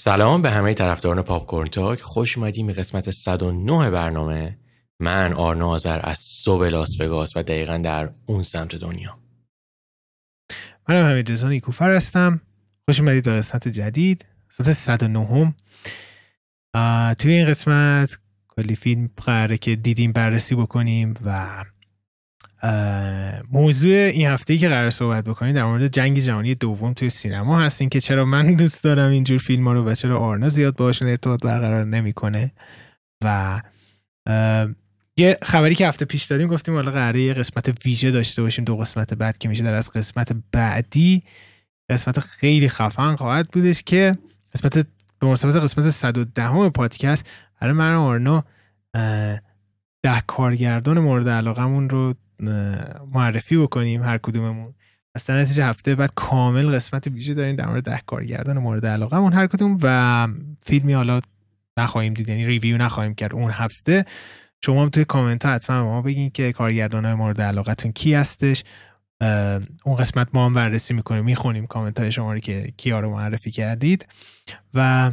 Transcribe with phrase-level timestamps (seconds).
[0.00, 2.00] سلام به همه طرفداران پاپ کورن تاک.
[2.00, 4.58] خوش اومدیم به قسمت 109 برنامه.
[5.00, 9.18] من آرنا آذر از صبح لاس وگاس و دقیقا در اون سمت دنیا.
[10.88, 12.40] منم همین رضا نیکوفر هستم.
[12.88, 15.54] خوش اومدید به قسمت جدید قسمت 109 هم
[17.14, 18.18] توی این قسمت
[18.48, 21.64] کلی فیلم قراره که دیدیم بررسی بکنیم و
[23.52, 27.60] موضوع این هفته ای که قرار صحبت بکنیم در مورد جنگ جهانی دوم توی سینما
[27.60, 31.08] هستیم که چرا من دوست دارم اینجور فیلم ها رو و چرا آرنا زیاد باشون
[31.08, 32.52] ارتباط برقرار نمی‌کنه.
[33.24, 33.60] و
[35.16, 38.76] یه خبری که هفته پیش دادیم گفتیم حالا قراره یه قسمت ویژه داشته باشیم دو
[38.76, 41.22] قسمت بعد که میشه در از قسمت بعدی.
[41.90, 44.18] قسمت خیلی خفن خواهد بودش که
[44.54, 44.86] قسمت
[45.18, 48.44] به مناسبت قسمت 110 پادکست برای من آرنا
[50.02, 52.14] ده کارگردان مورد علاقمون رو
[53.12, 54.74] معرفی بکنیم هر کدوممون.
[55.14, 59.78] از هفته بعد کامل قسمت ویژه داریم در مورد ده کارگردان مورد علاقمون هر کدوم
[59.82, 60.28] و
[60.60, 61.20] فیلمی حالا
[61.78, 64.04] نخواهیم دید یعنی ریویو نخواهیم کرد اون هفته.
[64.64, 68.64] شما هم توی کامنت ها حتما ما بگین که کارگردان های مورد علاقتون کی هستش.
[69.84, 73.50] اون قسمت ما هم بررسی می‌کنیم می‌خونیم کامنت های شما رو که کیا رو معرفی
[73.50, 74.06] کردید.
[74.74, 75.10] و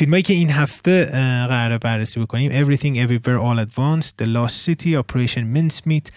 [0.00, 1.04] فیلمایی که این هفته
[1.46, 2.64] قرار بررسی بکنیم.
[2.64, 6.10] Everything Everywhere All at Once The Lost City Operation Mincemeat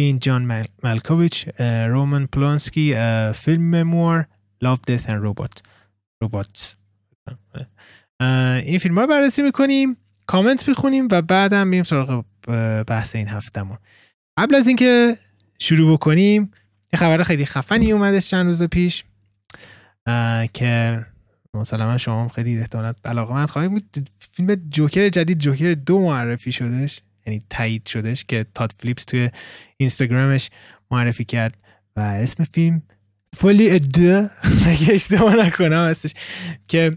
[0.00, 2.94] Being John Malkovich رومان پلانسکی
[3.34, 4.26] فیلم مموار
[4.64, 5.62] Love Death and Robot
[6.24, 6.74] Robots.
[8.64, 12.24] این فیلم بررسی می‌کنیم کامنت می‌خونیم و بعدم میریم سراغ
[12.86, 13.78] بحث این هفتهمون.
[14.38, 15.16] قبل از اینکه
[15.58, 16.50] شروع بکنیم
[16.92, 19.04] یه خبر خیلی خفنی اومدش چند روز پیش
[20.52, 21.06] که
[21.54, 24.08] مثلا شما هم خیلی احتمالاً علاقه خواهیم بود.
[24.32, 29.30] فیلم جوکر جدید جوکر دو معرفی شدش یعنی تایید شدش که تاد فلیپس توی
[29.76, 30.50] اینستاگرامش
[30.90, 31.54] معرفی کرد
[31.96, 32.82] و اسم فیلم
[33.36, 34.28] Folie à Deux
[34.66, 36.14] اگه اشتباه نکنم هستش
[36.68, 36.96] که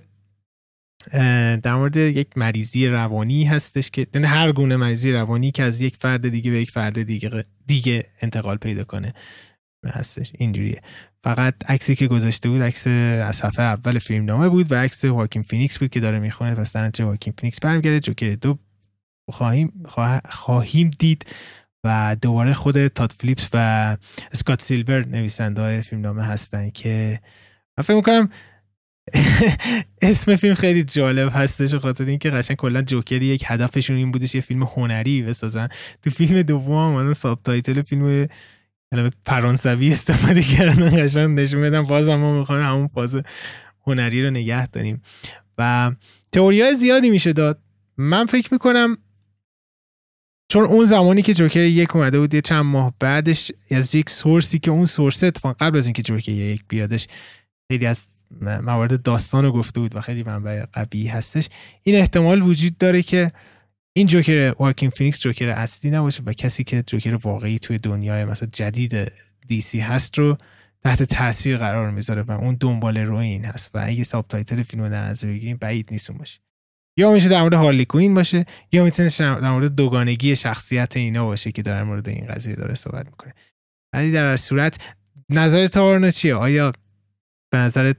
[1.63, 5.95] در مورد یک مریضی روانی هستش که یعنی هر گونه مریضی روانی که از یک
[5.95, 9.13] فرد دیگه به یک فرد دیگه دیگه انتقال پیدا کنه.
[9.89, 10.31] هستش.
[10.37, 10.81] اینجوریه.
[11.23, 15.43] فقط عکسی که گذاشته بود عکس از صفحه اول فیلم نامه بود و عکس واکین
[15.43, 17.99] فینیکس بود که داره می‌خونه پس در نتیجه واکین فینیکس برمیگرده.
[17.99, 18.59] جوکر دو
[19.31, 19.83] خواهیم
[20.29, 21.25] خواهیم دید
[21.83, 23.97] و دوباره خود تاد فلیپس و
[24.31, 27.19] اسکات سیلور نویسنده های فیلم نامه هستن که
[27.77, 28.29] من فکر می‌کنم
[30.01, 34.41] اسم فیلم خیلی جالب هستش خاطر اینکه قشنگ کلا جوکر یک هدفشون این بودش یه
[34.41, 35.67] فیلم هنری بسازن.
[36.01, 38.27] تو فیلم دوم هم subtitle فیلم
[38.93, 43.21] کلمه فرانسوی استفاده کردن قشنگ نشون بدن باز ما می‌خوایم همون فاز
[43.87, 45.01] هنری رو نگه داریم.
[45.57, 45.91] و
[46.31, 47.59] تئوری زیادی میشه داد.
[47.97, 48.97] من فکر می‌کنم
[50.49, 54.52] چون اون زمانی که جوکر یک اومده بود یه چند ماه بعدش از یک source
[54.52, 57.07] ی که اون source اتفاق قبل از اینکه جوکر یک بیادش
[57.71, 58.07] خیلی از
[58.41, 61.49] موارد داستان رو گفته بود و خیلی منبع قوی هستش.
[61.83, 63.31] این احتمال وجود داره که
[63.95, 68.49] این جوکر واکین فینیکس جوکر اصلی نباشه و کسی که جوکر واقعی توی دنیای مثلا
[68.51, 69.11] جدید
[69.47, 70.37] DC هست رو
[70.83, 75.13] تحت تاثیر قرار می‌ذاره و اون دنبال روی این هست و اگه subtitle فیلم در
[75.13, 76.39] بگیریم بعید نیست باشه.
[76.97, 81.51] یا میشه در مورد هارلی کوین باشه یا می‌تونه در مورد دوگانگی شخصیت اینا باشه
[81.51, 83.33] که در مورد این قضیه داره صحبت می‌کنه.
[83.93, 84.95] ولی در صورت
[85.29, 86.71] نظرت آرنا چیه؟ آیا
[87.51, 87.93] به نظر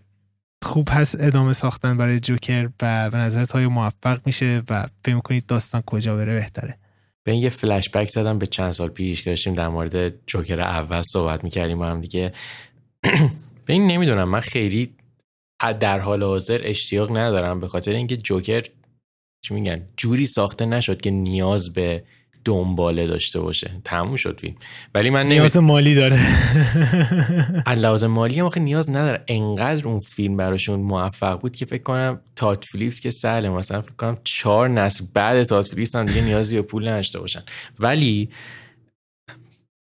[0.64, 5.46] خوب هست ادامه ساختن برای جوکر و به نظرت های موفق میشه و فکر کنید
[5.46, 6.78] داستان کجا بره بهتره؟
[7.24, 10.60] به این یه فلش بک زدم به چند سال پیش که داشتیم در مورد جوکر
[10.60, 12.32] اول صحبت می‌کردیم با هم دیگه.
[13.66, 14.90] به این نمی‌دونم من خیلی
[15.80, 18.62] در حال حاضر اشتیاق ندارم به خاطر اینکه جوکر
[19.44, 22.04] چی میگن جوری ساخته نشد که نیاز به
[22.44, 23.70] دنباله داشته باشه.
[23.84, 24.54] تموم شد فیلم.
[24.94, 26.18] ولی من نیاز مالی داره.
[27.76, 29.24] لحاظ مالی هم نیاز نداره.
[29.28, 33.48] انقدر اون فیلم براشون موفق بود که فکر کنم تات فلیپس که سهله.
[33.48, 37.42] مثلا فکر کنم چهار نسل بعد تات فلیپس هم دیگه نیازی به پول نداشته باشن.
[37.78, 38.28] ولی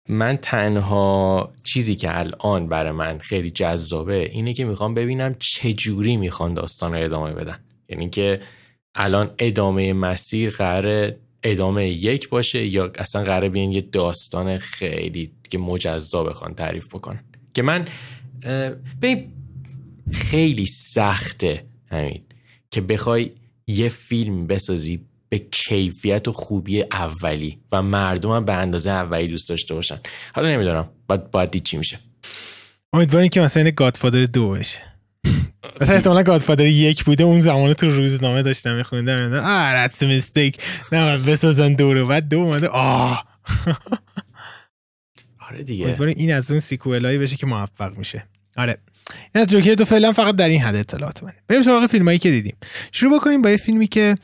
[0.08, 6.16] من تنها چیزی که الان برای من خیلی جذابه اینه که می‌خوام ببینم چه جوری
[6.16, 7.58] می‌خوان داستان رو ادامه بدن.
[7.88, 8.40] یعنی که
[8.94, 11.12] الان ادامه مسیر قرار
[11.42, 17.24] ادامه یک باشه یا اصلا قراره بیان یه داستان خیلی که مجزا بخوان تعریف بکنن
[17.54, 17.86] که من
[19.00, 19.24] به
[20.12, 22.22] خیلی سخته همین
[22.70, 23.30] که بخوای
[23.66, 29.48] یه فیلم بسازی به کیفیت و خوبی اولی و مردم هم به اندازه اولی دوست
[29.48, 29.98] داشته باشن.
[30.34, 31.98] حالا نمی‌دونم باید, باید دید چی میشه.
[32.92, 34.91] امیدواریم که مثلا گادفادر دو بشه
[35.80, 39.32] مثلا احتمالا گادفادر یک بوده اون زمان تو روزنامه داشتم میخوندم.
[39.32, 40.62] آه that's a mistake.
[40.92, 43.24] نه بسازن دو بعد دو اومده آه.
[45.50, 45.96] آره دیگه.
[46.00, 48.24] این از اون سیکوئل هایی بشه که موفق میشه.
[48.56, 48.78] آره.
[49.34, 52.30] این از جوکر دو فعلا فقط در این حد اطلاعات من بریم سراغ فیلمایی که
[52.30, 52.56] دیدیم.
[52.92, 54.16] شروع بکنیم با یه فیلمی که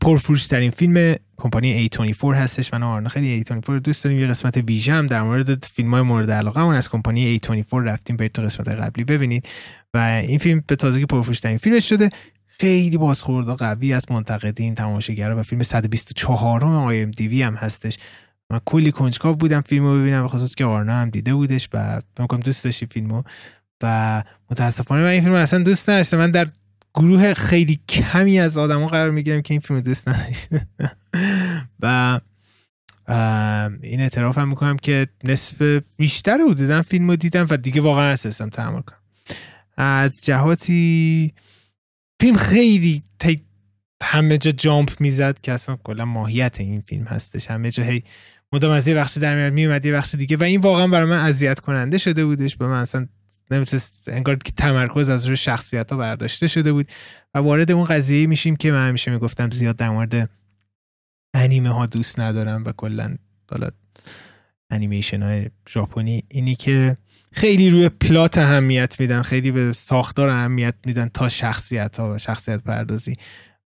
[0.00, 2.74] پرفروش ترین فیلم کمپانی A24 هستش.
[2.74, 4.18] من آرنا خیلی A24 دوست داریم.
[4.18, 8.16] یه قسمت ویژه هم در مورد فیلم های مورد علاقه من از کمپانی A24 رفتیم
[8.16, 9.48] برید تو قسمت قبلی ببینید.
[9.94, 12.10] و این فیلم به تازگی پرفروش ترین فیلمش شده.
[12.46, 17.98] خیلی بازخورد قوی از منتقدین تماشاگرها و فیلم 124 ام آی ام دی هم هستش.
[18.50, 22.64] من کلی کنجکاو بودم فیلمو ببینم خصوص که آرنا هم دیده بودش و فکر دوست
[22.64, 23.22] داشتی فیلمو.
[23.82, 26.16] و متاسفانه من این فیلم اصلا دوست نداشتم.
[26.16, 26.48] من در
[26.94, 30.66] گروه خیلی کمی از آدما قرار می‌گیرم که این فیلم دوست نداشته
[31.80, 32.20] و
[33.82, 38.12] این اعتراف هم می‌کنم که نصف بیشتر رو دیدم فیلم رو دیدم و دیگه واقعا
[38.12, 38.98] اساسم تحمل کنم.
[39.76, 41.34] از جهاتی
[42.20, 43.02] فیلم خیلی
[44.02, 47.50] همه جا جامپ می‌زد که اصلا کلا ماهیت این فیلم هستش.
[47.50, 48.04] همه جا هی
[48.52, 51.18] مدام از یه بخشی در میاد میومد یه بخش دیگه و این واقعا برای من
[51.18, 52.56] اذیت کننده شده بودش.
[52.56, 53.06] به من اصلا
[53.52, 56.88] نمی‌تونست انگار که تمرکز از روی شخصیت ها برداشته شده بود
[57.34, 60.30] و وارد اون قضیه میشیم که من همیشه می‌گفتم زیاد در مورد
[61.34, 63.16] انیمه ها دوست ندارم و کلا
[63.50, 63.68] حالا
[64.70, 66.24] انیمیشن های ژاپنی.
[66.28, 66.96] اینی که
[67.32, 72.62] خیلی روی پلات اهمیت میدن خیلی به ساختار اهمیت میدن تا شخصیت ها و شخصیت
[72.62, 73.16] پردازی.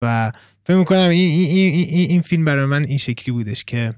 [0.03, 0.33] و
[0.65, 3.95] فکر می‌کنم این, این, این, این فیلم برای من این شکلی بودش که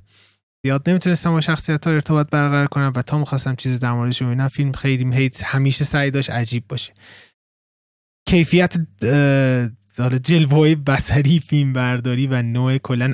[0.67, 4.49] زیاد نمی‌تونستم با شخصیت ها ارتباط برقرار کنم و تا می‌خواستم چیزی در موردش ببینم
[4.49, 6.93] فیلم خیلی همیشه سعی داشت عجیب باشه.
[8.29, 8.75] کیفیت
[9.99, 13.13] حالا جلوه بصری فیلم برداری و نوع کلا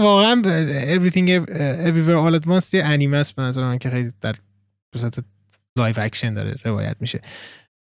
[0.00, 0.42] واقعا
[0.96, 1.28] everything
[1.88, 4.34] everywhere all at once یه انیمه است به نظر من که خیلی در
[4.96, 5.24] صورت
[5.78, 7.20] live action داره روایت میشه.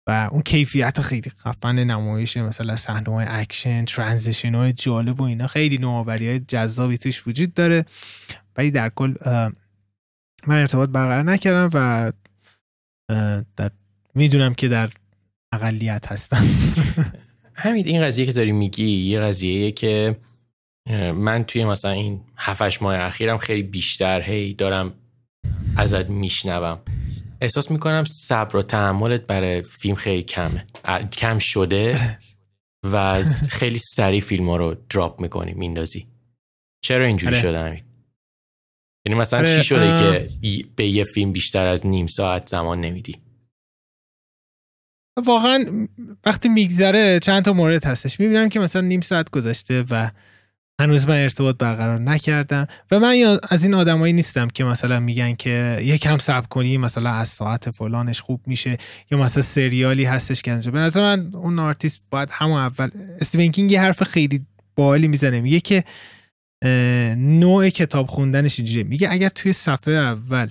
[0.09, 5.47] و اون کیفیت خیلی خفن نمایش مثلا صحنه های اکشن transition های جالب و اینا
[5.47, 7.85] خیلی نوآوری های جذابی توش وجود داره.
[8.57, 9.15] ولی در کل
[10.47, 12.13] من ارتباط برقرار نکردم و
[13.57, 13.71] در
[14.15, 14.91] می‌دونم که در
[15.53, 16.47] اقلیت هستم.
[17.55, 20.17] همین این قضیه که داری میگی یه قضیه که
[21.15, 24.93] من توی مثلا این هفتش ماه اخیرم خیلی بیشتر هی دارم
[25.77, 26.79] ازت میشنوم.
[27.41, 30.67] احساس می‌کنم صبر و تحملت برای فیلم خیلی کمه.
[31.13, 32.19] کم شده
[32.93, 33.23] و
[33.59, 36.07] خیلی سریع فیلم ها رو دراپ می‌کنی میندازی.
[36.85, 37.43] چرا اینجوری آره.
[37.43, 37.86] شده همین
[39.07, 40.29] یعنی مثلا چی شده که
[40.77, 43.15] به یه فیلم بیشتر از نیم ساعت زمان نمیدی؟
[45.27, 45.87] واقعا
[46.27, 48.21] وقتی میگذره چند تا مورد هستش.
[48.21, 50.11] می‌بینم که مثلا نیم ساعت گذشته و
[50.81, 55.79] هنوز من ارتباط برقرار نکردم و من از این آدمایی نیستم که مثلا میگن که
[55.83, 58.77] یکم صبر کنی مثلا از ساعت فلانش خوب میشه
[59.11, 60.75] یا مثلا سریالی هستش که انجام.
[60.75, 65.41] به نظر من اون آرتیست باید همون اول استیون کینگ یه حرف خیلی بالی می‌زنه.
[65.41, 65.85] میگه که
[67.17, 68.85] نوع کتاب خوندنش اینجوریه.
[68.85, 70.51] میگه اگر توی صفحه اول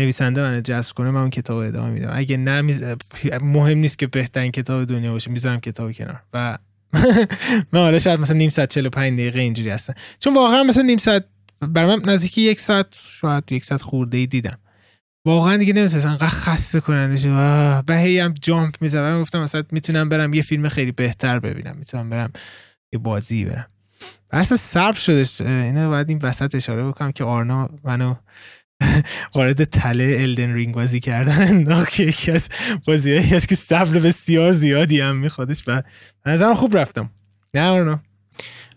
[0.00, 2.10] نویسنده من جذب کنه من اون کتاب ادامه میدم.
[2.12, 2.76] اگه نه
[3.42, 5.30] مهم نیست که بهترین کتاب دنیا باشه.
[5.30, 6.22] می‌ذارم کتاب کنار.
[6.32, 6.58] و
[7.72, 11.24] من حالا شاید مثلا نیم ساعت 45 دقیقه اینجوری هستن چون واقعا مثلا نیم ساعت
[11.60, 12.86] بر من نزدیکی یک ساعت
[13.20, 14.58] شاید یک ساعت خورده ای دیدم.
[15.26, 16.08] واقعا دیگه نمی‌تونستم.
[16.08, 19.20] انقدر خسته کننده شد به هی هم جامپ می‌زدم.
[19.20, 21.76] گفتم مثلا می‌تونم برم یه فیلم خیلی بهتر ببینم.
[21.76, 22.32] می‌تونم برم
[22.92, 23.66] یه بازی برم.
[24.30, 28.14] اصلا صبر شدش اینو باید این وسط اشاره بکنم که آرنا منو
[29.34, 32.48] وارد تله الدن رینگ بازی کردن که یکی از
[32.86, 35.82] بازی هست که صبر بسیار زیادی هم میخوادش و
[36.26, 37.10] نظرم خوب رفتم.
[37.54, 38.00] نه آرنا؟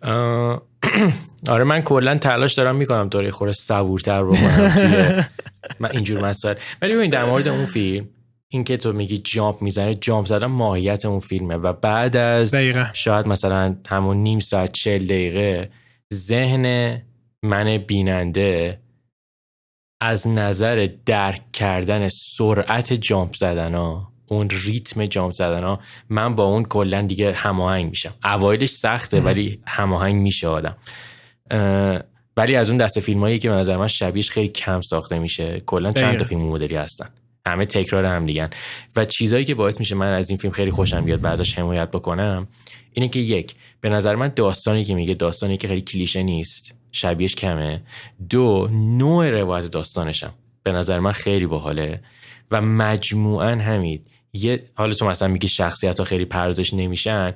[1.49, 5.25] آره من کلا تلاش دارم می‌کنم طوری خوره صبورتر بکنم
[5.79, 6.55] من اینجور مسائل.
[6.81, 8.07] ولی ببین در مورد اون فیلم
[8.53, 12.85] این که تو میگی جامپ می‌زنه جامپ زدن ماهیت اون فیلمه و بعد از دقیقا.
[12.93, 15.69] شاید مثلا همون نیم ساعت چل دقیقه
[16.13, 16.97] ذهن
[17.43, 18.79] من بیننده
[20.01, 25.79] از نظر درک کردن سرعت جامپ زدن ها اون ریتم جامپ زدن ها
[26.09, 28.13] من با اون کلا دیگه هماهنگ میشم.
[28.23, 30.77] اوایلش سخته ولی هماهنگ میشه آدم.
[32.37, 35.57] ولی از اون دست فیلم هایی که به نظر من شبیهش خیلی کم ساخته میشه.
[35.65, 37.09] کلا چند تا فیلم مدلی هستن.
[37.45, 38.49] همه تکرار هم دیگن
[38.95, 42.47] و چیزایی که باعث میشه من از این فیلم خیلی خوشم بیاد بعدش حمایت بکنم
[42.93, 47.35] اینه که یک به نظر من داستانی که میگه داستانی که خیلی کلیشه نیست شبیهش
[47.35, 47.81] کمه.
[48.29, 50.33] دو نوع روایت داستانشم
[50.63, 52.01] به نظر من خیلی باحاله.
[52.51, 53.99] و مجموعا همین
[54.33, 57.33] یه حالا تو مثلا میگی شخصیت ها خیلی پردازش نمیشن.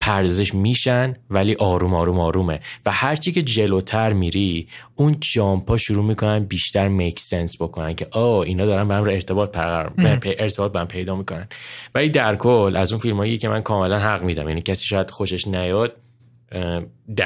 [0.00, 2.60] پردازش میشن ولی آروم آروم آرومه.
[2.86, 8.38] و هرچی که جلوتر میری اون جامپا شروع می‌کنن بیشتر میک سنس بکنن که آه
[8.38, 9.92] اینا دارن به هم ارتباط برقرار
[10.24, 11.48] ارتباط به هم پیدا می‌کنن.
[11.94, 15.48] ولی در کل از اون فیلمایی که من کاملا حق میدم یعنی کسی شاید خوشش
[15.48, 15.96] نیاد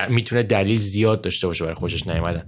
[0.08, 2.44] می‌تونه دلیل زیاد داشته باشه برای خوشش نیومدن.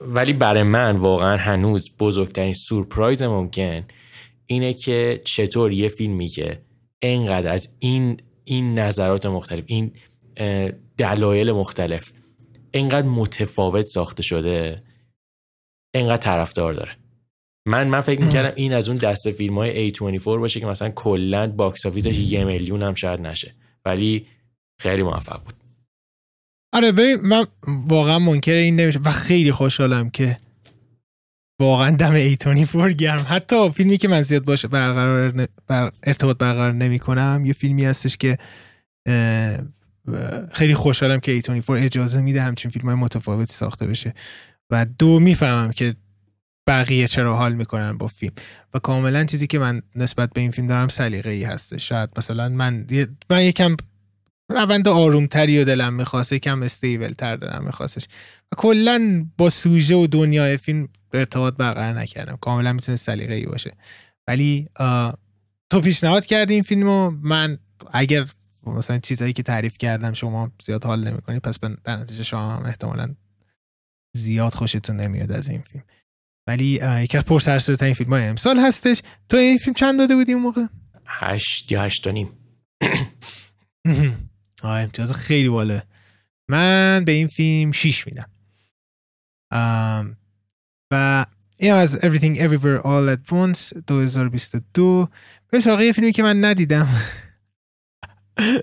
[0.00, 3.84] ولی برای من واقعا هنوز بزرگترین سورپرایز ممکن
[4.46, 6.60] اینه که چطور یه فیلمی که
[7.02, 9.92] انقدر از این این نظرات مختلف این
[10.96, 12.12] دلایل مختلف
[12.74, 14.82] انقدر متفاوت ساخته شده
[15.94, 16.96] انقدر طرفدار داره.
[17.66, 21.46] من من فکر می‌کردم این از اون دسته فیلم های A24 باشه که مثلا کلا
[21.46, 24.26] box office ش یه میلیون هم شاید نشه ولی
[24.80, 25.54] خیلی موفق بود.
[26.74, 30.36] آره ببین من واقعا منکر این نمیشه و خیلی خوشحالم که
[31.60, 36.98] واقعا دم A24 گرم حتی فیلمی که من زیاد باشه برقرار بر ارتباط برقرار نمی
[36.98, 38.38] کنم یه فیلمی هستش که
[40.52, 44.14] خیلی خوشحالم که A24 اجازه میده همچین فیلم های متفاوتی ساخته بشه.
[44.70, 45.94] و دو می‌فهمم که
[46.66, 48.32] بقیه چرا حال می‌کنن با فیلم.
[48.74, 52.48] و کاملا چیزی که من نسبت به این فیلم دارم سلیقه ای هسته شاید مثلا
[52.48, 52.86] من
[53.30, 53.76] من یکم
[54.48, 58.06] روند آرومتری و دلم می‌خواست یکم استیبل تر دلم میخواستش.
[58.52, 62.36] و کلا با سوژه و دنیای فیلم ارتباط برقرار نکردم.
[62.36, 63.76] کاملا می‌تونه سلیقه ای باشه.
[64.28, 64.68] ولی
[65.70, 67.58] تو پیشنهاد کردی این فیلمو؟ من
[67.92, 68.26] اگر
[68.66, 73.14] مثلا چیزایی که تعریف کردم شما زیاد حال نمی‌کنی پس در نتیجه شما هم احتمالا
[74.16, 75.84] زیاد خوشتون نمیاد از این فیلم.
[76.46, 79.02] ولی یکی از پرسرسرترین فیلم های امسال هستش.
[79.28, 80.62] تو این فیلم چند داده بودی اون موقع؟
[81.06, 82.28] هشت یا هشت نیم.
[84.64, 85.80] آه امتیاز خیلی بالا
[86.48, 88.30] من به این فیلم شیش میدم.
[90.90, 91.26] و
[91.58, 95.08] این از Everything Everywhere All At Once 2022
[95.50, 96.88] به سراغ فیلمی که من ندیدم.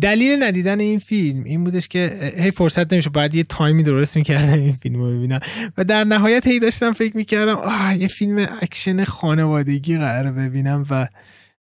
[0.00, 4.16] دلیل ندیدن این فیلم این بودش که هی فرصت نمیشه باید یه time ی درست
[4.16, 5.40] می‌کردم این فیلم رو ببینم.
[5.78, 11.08] و در نهایت هی داشتم فکر می‌کردم آه یه فیلم اکشن خانوادگی قرار ببینم و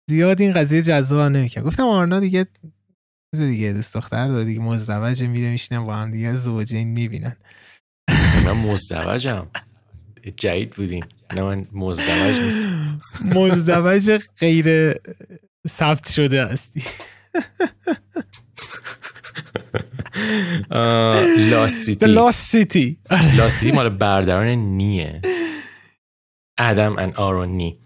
[0.09, 1.63] زیاد این قضیه جذاب نمی‌کرد.
[1.63, 2.47] گفتم آرنا دیگه
[3.35, 4.59] دیگه دوست دختر داره دیگه.
[4.59, 7.35] مزدوجه میره میشینم با هم دیگه زوجین می‌بینن.
[8.45, 9.47] من مزدوجم.
[10.37, 11.03] جدید بودین
[11.35, 13.01] نه من مزدوج نیستم.
[13.35, 14.95] مزدوج غیر
[15.67, 16.83] ثبت شده هستی.
[21.51, 22.99] Lost City Lost City
[23.49, 25.21] City مال برادران نیه.
[26.57, 27.79] Adam and Aaron Nee.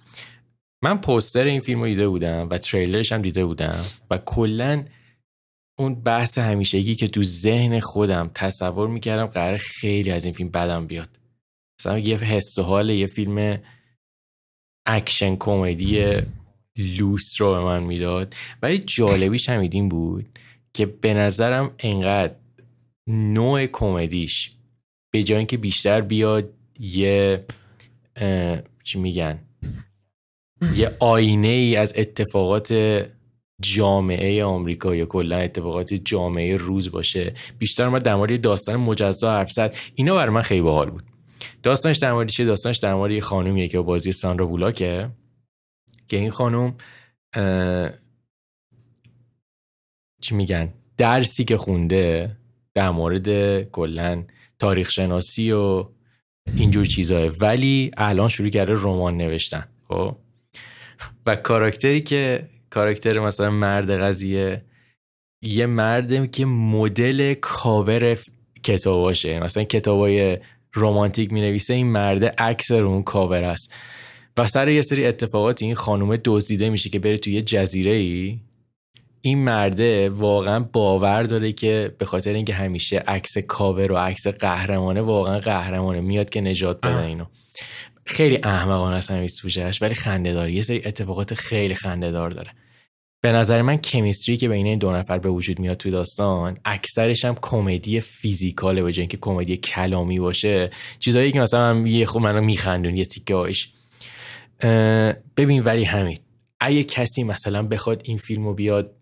[0.83, 4.83] من پوستر این فیلم رو دیده بودم و تریلرش هم دیده بودم و کلا
[5.83, 10.87] اون بحث همیشگی که تو ذهن خودم تصور می‌کردم قرار خیلی از این فیلم بدم
[10.87, 11.09] بیاد.
[11.79, 13.59] مثلا یه حس و حال یه فیلم
[14.87, 16.17] اکشن کمدی
[16.77, 18.35] لوس رو به من می‌داد.
[18.61, 20.25] ولی جالبیش هم این بود
[20.73, 22.35] که به نظرم انقدر
[23.07, 24.51] نوع کمدیش
[25.13, 27.45] به جای اینکه بیشتر بیاد یه
[28.83, 29.39] چی میگن؟
[30.75, 32.71] یه آینه ای از اتفاقات
[33.63, 37.33] جامعه آمریکا یا کلا اتفاقات جامعه روز باشه.
[37.59, 39.75] بیشتر ما در مورد داستان مجزا حرف زد.
[39.95, 41.03] اینا برای من خیلی باحال بود.
[41.63, 45.09] داستانش در مورد چیه داستانش در مورد یه خانومیه که بازی ساندرا بولاکه.
[46.07, 46.75] که این خانم
[50.21, 52.37] چی میگن؟ درسی که خونده
[52.73, 54.23] در مورد کلا
[54.59, 55.85] تاریخ شناسی و
[56.57, 60.15] اینجور چیزاه ولی الان شروع کرده رمان نوشتن خب؟
[61.25, 64.65] و کاراکتری که کاراکتر مثلا مرد قضیه.
[65.41, 68.17] یه مرده که مدل کاور
[68.63, 69.39] کتاباشه.
[69.39, 70.37] مثلا کتابای
[70.73, 73.73] رومانتیک می نویسه این مرده عکس رو اون کاور است.
[74.37, 78.39] و سر یه سری اتفاقات این خانومه دزدیده میشه که بره توی یه جزیره ای
[79.21, 85.01] این مرده واقعا باور داره که به خاطر اینکه همیشه عکس کاور و عکس قهرمانه
[85.01, 86.01] واقعا قهرمانه.
[86.01, 87.25] میاد که نجات بده اینو.
[88.05, 90.51] خیلی احمقانه است همین سوژهش ولی خنده داره.
[90.51, 92.51] یه سری اتفاقات خیلی خنده دار داره.
[93.23, 97.25] به نظر من کمیستری که بین این دو نفر به وجود میاد توی داستان اکثرش
[97.25, 100.71] هم کمدی فیزیکاله به اینکه کمدی کلامی باشه.
[100.99, 103.53] چیزایی که مثلا من یه خود منو میخندون یه تیکه
[105.37, 106.19] ببین ولی همین.
[106.59, 108.95] اگه کسی مثلا بخواد این فیلمو بیاد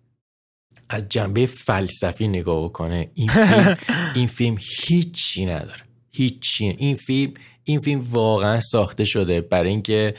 [0.90, 3.78] از جنبه فلسفی نگاه بکنه این فیلم
[4.16, 5.84] این فیلم هیچی نداره.
[6.12, 6.76] هیچی.
[6.78, 10.16] این فیلم این فیلم واقعا ساخته شده برای اینکه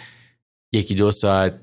[0.72, 1.60] یکی دو ساعت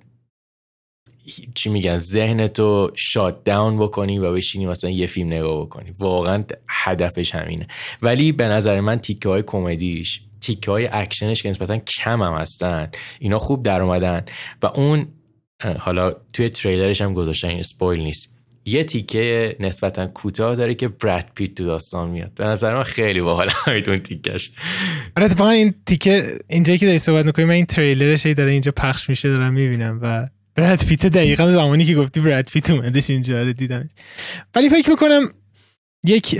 [1.55, 5.91] چی میگن ذهنتو shut down بکنی و بشینی مثلا یه فیلم نگاه بکنی.
[5.99, 7.67] واقعا هدفش همینه.
[8.01, 12.91] ولی به نظر من تیکه های کمدیش تیکه های اکشنش که نسبتا کم هم هستن
[13.19, 14.25] اینا خوب در اومدن.
[14.63, 15.07] و اون
[15.79, 18.29] حالا توی تریلرش هم گذاشتن این spoil نیست.
[18.65, 22.33] یه تیکه نسبتا کوتاه داره که براد پیت تو داستان میاد.
[22.33, 23.49] به نظر من خیلی باحال
[23.87, 24.51] اون تیکش
[25.17, 29.09] آره اتفاقا این تیکه اینجایی که داری صحبت می‌کنی من این تریلرش داره اینجا پخش
[29.09, 30.27] میشه دارم می‌بینم و
[30.59, 33.89] براد پیت دقیقا زمانی که گفتی براد پیت اومدش اینجا رو دیدم
[34.55, 35.29] ولی فکر می‌کنم
[36.05, 36.39] یک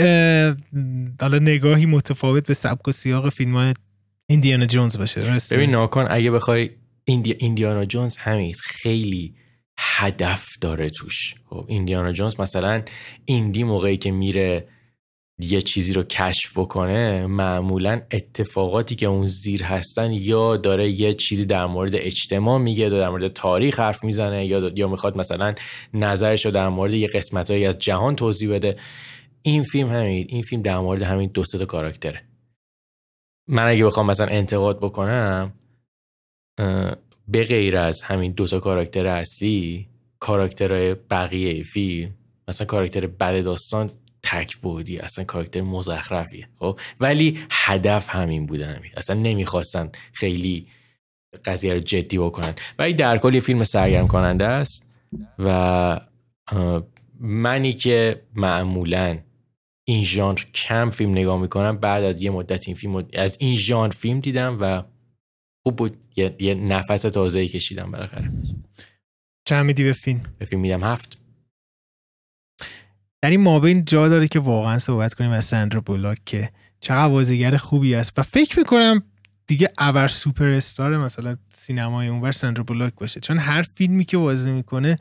[1.21, 3.73] حالا نگاهی متفاوت به سبک و سیاق فیلم های
[4.29, 5.21] ایندیانا جونز باشه
[5.51, 6.69] ببین ناکن اگه بخوای
[7.05, 7.35] ایندی...
[7.39, 9.35] ایندیانا جونز همین خیلی
[9.77, 11.35] هدف داره توش.
[11.45, 12.81] خب ایندیانا جونز مثلا
[13.25, 14.67] ایندی موقعی که میره
[15.39, 21.45] یه چیزی رو کشف بکنه معمولا اتفاقاتی که اون زیر هستن یا داره یه چیزی
[21.45, 25.55] در مورد اجتماع میگه در مورد تاریخ حرف می‌زنه یا یا می‌خواد مثلا
[25.93, 28.75] نظرش رو در مورد یه قسمتهایی از جهان توضیح بده.
[29.41, 32.21] این فیلم همین این فیلم در مورد همین دو تا کاراکتره.
[33.47, 35.53] من اگه بخوام مثلا انتقاد بکنم
[37.27, 39.87] به غیر از همین دوتا کاراکتر اصلی
[40.19, 42.13] کاراکترهای بقیه فیلم
[42.47, 43.91] مثلا کاراکتر بد داستان
[44.23, 44.99] تک بودی.
[44.99, 50.67] اصلا کاراکتر مزخرفیه خب؟ ولی هدف همین بوده همین اصلا نمی‌خواستن خیلی
[51.45, 52.53] قضیه رو جدی بکنن.
[52.79, 54.89] ولی در کل یه فیلم سرگرم کننده است
[55.39, 56.01] و
[57.19, 59.19] منی که معمولا
[59.87, 63.91] این ژانر کم فیلم نگاه می‌کنم بعد از یه مدت این فیلم از این ژانر
[63.91, 64.83] فیلم دیدم و
[65.63, 65.97] خوب بود.
[66.15, 68.31] یه, یه نفس تازه کشیدم بالاخره.
[69.45, 71.18] چند میدی به فیلم؟ به فیلم میدم هفت.
[73.23, 76.49] یعنی ما این جا داره که واقعا صحبت کنیم از سندرا بولاک که
[76.81, 78.19] چقدر بازیگر خوبی است.
[78.19, 79.03] و فکر می‌کنم
[79.47, 83.19] دیگه اور سوپر استار مثلا سینمای اونور سندرا بولاک باشه.
[83.19, 84.97] چون هر فیلمی که بازی می‌کنه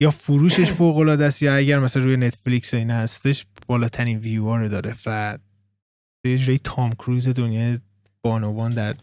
[0.00, 4.68] یا فروشش فوق العاده است یا اگر مثلا روی نتفلیکس این هستش بالاترین ویو رو
[4.68, 4.94] داره.
[5.06, 5.38] و
[6.24, 7.78] یه جوری تام کروز دنیا
[8.22, 8.94] بانوان در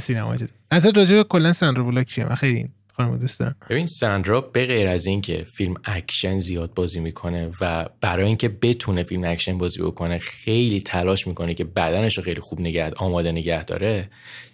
[0.00, 0.36] سینما
[0.70, 3.56] از راجع به کلا سندرا بولاک چیه؟ من خیلی خانم دوست دارم.
[3.70, 9.02] ببین ساندرا به غیر از اینکه فیلم اکشن زیاد بازی می‌کنه و برای اینکه بتونه
[9.02, 13.64] فیلم اکشن بازی بکنه خیلی تلاش می‌کنه که بدنش رو خیلی خوب نگه آماده نگه
[13.64, 14.10] داره.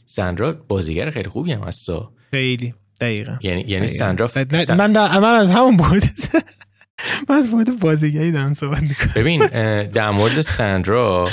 [0.06, 1.90] ساندرا بازیگر خیلی خوبی هم هست.
[2.30, 2.74] خیلی.
[3.00, 3.38] دقیقا.
[3.42, 4.30] یعنی یعنی ساندرا
[4.68, 6.02] من در از همون بعد.
[7.28, 9.12] من از بعد بازیگری دارم صحبت می‌کنم.
[9.16, 9.46] ببین
[9.86, 11.28] در مورد ساندرا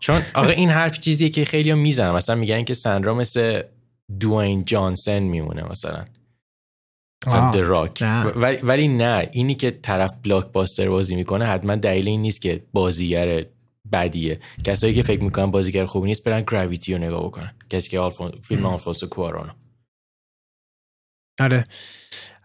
[0.00, 2.10] چون آقا این حرف چیزیه که خیلی ها می‌زنن.
[2.10, 3.62] مثلا میگن که ساندرا مثل
[4.20, 6.04] دواین جانسون میمونه مثلا.
[7.54, 8.04] راک
[8.36, 9.28] ولی, ولی نه.
[9.32, 13.44] اینی که طرف blockbuster بازی می‌کنه حتما دلیل این نیست که بازیگر
[13.92, 14.40] بدیه.
[14.64, 17.54] کسایی که فکر می‌کنن بازیگر خوبی نیست برن Gravity رو نگاه بکنن.
[17.70, 18.30] کسی که آلفون...
[18.30, 19.52] فیلم آلفونسو کوارونو.
[21.40, 21.66] آره.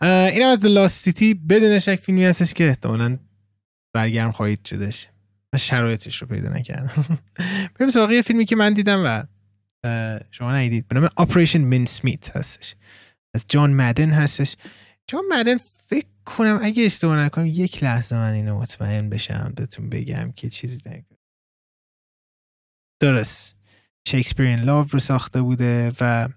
[0.02, 3.18] این از Lost City بدون شک فیلمی هستش که احتمالا
[3.94, 5.08] برگرم خواهید شدش
[5.54, 7.20] من شرایطش رو پیدا نکردم.
[7.76, 9.24] بریم سراغ یه فیلمی که من دیدم و
[10.32, 10.88] شما ندیدید.
[10.88, 12.76] به نام آپریشن مین سمیت هستش.
[13.36, 14.56] از جان مدن هستش.
[15.08, 20.32] جان مدن فکر کنم اگه اشتباه نکنم یک لحظه من اینو مطمئن بشم بهتون بگم
[20.32, 21.06] که چیزی نگه
[23.00, 23.56] درست.
[24.08, 26.28] شکسپیرین لاو رو ساخته بوده و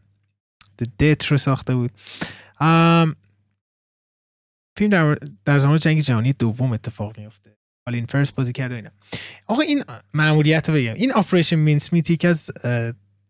[0.82, 1.90] The Death رو ساخته بود.
[4.78, 7.56] فیلم در, در زمان جنگ جهانی دوم اتفاق میفته
[7.88, 8.90] این فرست بازی کرده اینا.
[9.46, 10.94] آقا این معمولیت رو بگم.
[10.94, 12.50] این آپریشن مینسمیت یکی از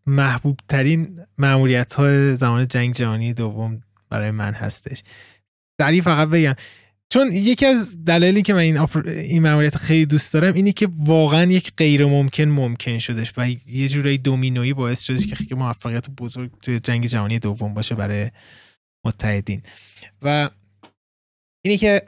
[0.05, 5.03] محبوب ترین معمولیت های زمان جنگ جهانی دوم برای من هستش.
[5.77, 6.55] دلی فقط بگم
[7.09, 11.51] چون یکی از دلایلی که من این, این معمولیت خیلی دوست دارم اینه که واقعا
[11.51, 16.51] یک غیر ممکن ممکن شدش و یه جورایی دومینویی باعث شدش که خیلی موفقیت بزرگ
[16.61, 18.31] توی جنگ جهانی دوم باشه برای
[19.05, 19.61] متحدین.
[20.21, 20.49] و
[21.65, 22.01] اینی که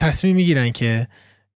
[0.00, 1.08] تصمیم می‌گیرن که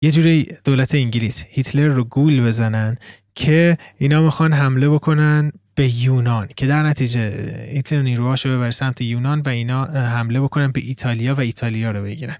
[0.03, 2.99] یه جوری دولت انگلیس هیتلر رو گول بزنن
[3.35, 7.29] که اینا می‌خوان حمله بکنن به یونان که در نتیجه
[7.71, 12.37] هیتلر نیروهاشو ببر سمت یونان و اینا حمله بکنن به ایتالیا و ایتالیا رو بگیرن.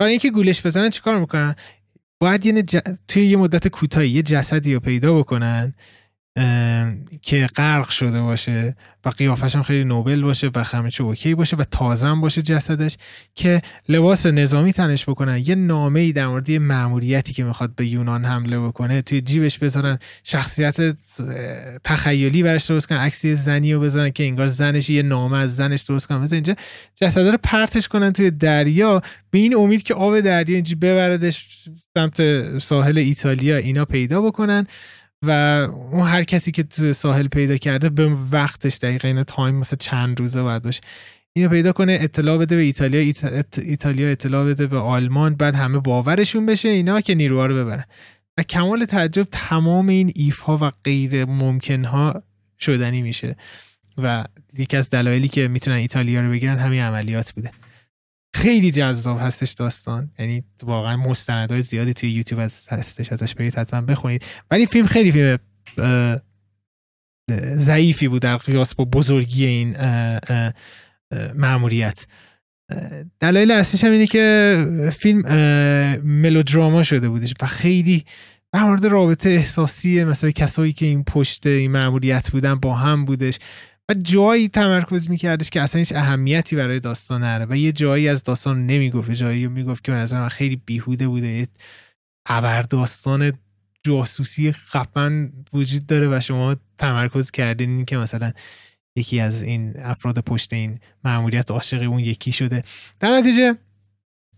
[0.00, 1.56] برای اینکه گولش بزنن چیکار می‌کنن؟
[2.20, 2.62] باید یه
[3.08, 5.74] توی یه مدت کوتاهی یه جسدی رو پیدا بکنن
[7.22, 11.56] که غرق شده باشه و قیافش هم خیلی نوبل باشه و همه چی اوکی باشه
[11.56, 12.96] و تازم باشه جسدش
[13.34, 15.42] که لباس نظامی تنش بکنن.
[15.46, 19.98] یه نامه ای در مورد یه که می‌خواد به یونان حمله بکنه توی جیبش بذارن
[20.24, 20.76] شخصیت
[21.84, 25.82] تخیلی برش درست کنن عکسی زنی رو بذارن که انگار زنش یه نامه از زنش
[25.82, 26.18] درست کنن.
[26.18, 26.54] مثلا اینجا
[26.96, 32.58] جسد رو پرتش کنن توی دریا به این امید که آب دریا اینجا ببردش سمت
[32.58, 34.66] ساحل ایتالیا اینا پیدا بکنن.
[35.26, 35.30] و
[35.92, 40.20] اون هر کسی که تو ساحل پیدا کرده به وقتش دقیقا این time مثلا چند
[40.20, 40.80] روزه باید باشه.
[41.32, 43.12] اینو پیدا کنه اطلاع بده به ایتالیا
[43.58, 47.84] ایتالیا اطلاع بده به آلمان بعد همه باورشون بشه اینا که نیروها رو ببرن.
[48.38, 52.22] و کمال تعجب تمام این if ها و غیر ممکن ها
[52.60, 53.36] شدنی میشه.
[53.98, 54.24] و
[54.58, 57.50] یکی از دلایلی که می‌تونن ایتالیا رو بگیرن همین عملیات بوده.
[58.38, 60.10] خیلی جذاب هستش داستان.
[60.18, 64.24] یعنی واقعا مستندهای زیادی توی یوتیوب هستش ازش برید حتما بخونید.
[64.50, 65.38] ولی فیلم خیلی فیلم
[67.56, 69.76] ضعیفی بود در قیاس با بزرگی این
[71.34, 72.06] معمولیت
[73.20, 75.20] دلایل اصلیش هم اینه که فیلم
[76.04, 78.04] ملودراما شده بودش و خیلی
[78.52, 83.38] در مورد رابطه احساسی مثلا کسایی که این پشت این معمولیت بودن با هم بودش.
[83.90, 88.22] و جایی تمرکز میکردش که اصلا هیچ اهمیتی برای داستان نره و یه جایی از
[88.22, 91.26] داستان نمی‌گفت جایی می‌گفت که به نظر من خیلی بیهوده بوده.
[91.26, 91.46] یه
[92.28, 93.32] ابر داستان
[93.82, 98.32] جاسوسی خفن وجود داره و شما تمرکز کردین این که مثلا
[98.96, 102.62] یکی از این افراد پشت این معمولیت عاشق اون یکی شده.
[103.00, 103.56] در نتیجه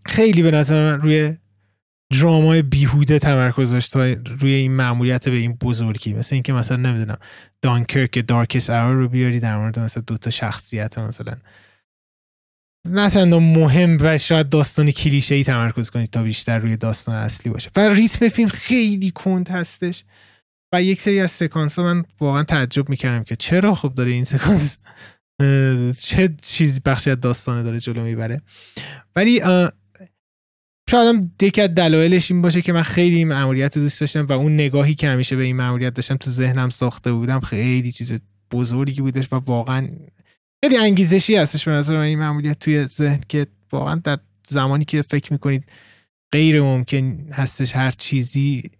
[0.05, 1.37] خیلی به نظر من روی
[2.11, 3.95] درامای بیهوده تمرکز داشت
[4.25, 7.17] روی این معمولیت به این بزرگی مثل اینکه مثلا نمی‌دونم
[7.61, 11.35] دانکرک دارکس اور رو بیاری در مورد مثلا دو تا شخصیت مثلا.
[12.87, 17.51] نه چندان مهم و شاید داستان کلیشه ای تمرکز کنید تا بیشتر روی داستان اصلی
[17.51, 17.69] باشه.
[17.75, 20.03] و ریتم فیلم خیلی کند هستش.
[20.73, 24.23] و یک سری از سکانس ها من واقعا تعجب می‌کردم که چرا خوب داره این
[24.23, 24.77] سکانس.
[26.01, 28.41] چه چیزی بخشی از داستانه داره جلو می‌بره.
[29.15, 29.41] ولی
[30.91, 34.25] شاید هم یکی از دلایلش این باشه که من خیلی این معمولیت رو دوست داشتم
[34.25, 38.13] و اون نگاهی که همیشه به این معمولیت داشتم تو ذهنم ساخته بودم خیلی چیز
[38.51, 39.89] بزرگی بودش و واقعا
[40.63, 45.33] خیلی انگیزشی هستش به نظر این معمولیت توی ذهن که واقعا در زمانی که فکر
[45.33, 45.63] می‌کنید
[46.31, 48.71] غیر ممکن هستش هر چیزی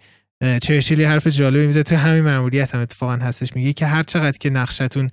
[0.62, 4.50] چرچیلی حرف جالبی میزه تو همین معمولیت هم اتفاقا هستش میگه که هر چقدر که
[4.50, 5.10] نقشتون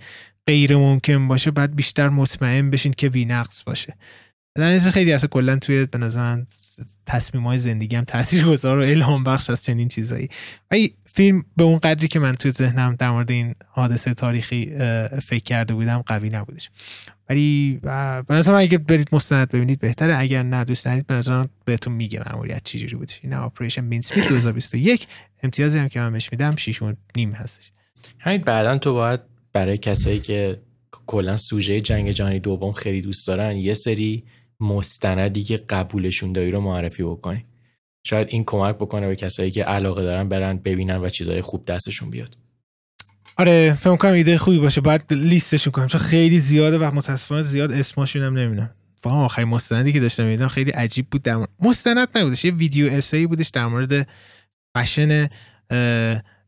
[0.47, 3.97] غیر ممکن باشه بعد بیشتر مطمئن بشین که بی نقص باشه.
[4.55, 6.43] در خیلی اصلا کلا توی به نظر
[7.07, 10.29] تصمیم های زندگی هم تاثیر گذار و الهام بخش از چنین چیزایی.
[10.71, 14.67] و فیلم به اون قدری که من توی ذهنم در مورد این حادثه تاریخی
[15.23, 16.71] فکر کرده بودم قوی نبودش.
[17.29, 20.19] ولی به نظر من اگه برید مستند ببینید بهتره.
[20.19, 23.21] اگر نه دوست دارید به نظر بهتون میگه معمولیت چجوری بودش.
[23.23, 25.07] این اپریشن مین 2021
[25.43, 26.83] امتیازی هم که من بهش میدم 6
[27.17, 27.73] نیم هستش.
[28.19, 29.21] همین بعدا تو باید
[29.53, 30.61] برای کسایی که
[31.07, 34.25] کلا سوژه جنگ جهانی دوم خیلی دوست دارن یه سری
[34.61, 37.45] مستندی که قبولشون داری رو معرفی بکنی.
[38.05, 42.11] شاید این کمک بکنه به کسایی که علاقه دارن برن ببینن و چیزهای خوب دستشون
[42.11, 42.37] بیاد.
[43.37, 44.81] آره فکر کنم ایده خوبی باشه.
[44.81, 45.87] باید لیستشون کنم.
[45.87, 48.71] چون خیلی زیاده و متاسفانه زیاد اسمشون هم نمی‌دونم.
[49.05, 51.23] واقعا آخرین مستندی که داشتم می‌دیدم خیلی عجیب بود.
[51.23, 52.45] در مستند نبودش.
[52.45, 54.09] یه ویدیو ارسایی بودش در مورد
[54.77, 55.29] فشن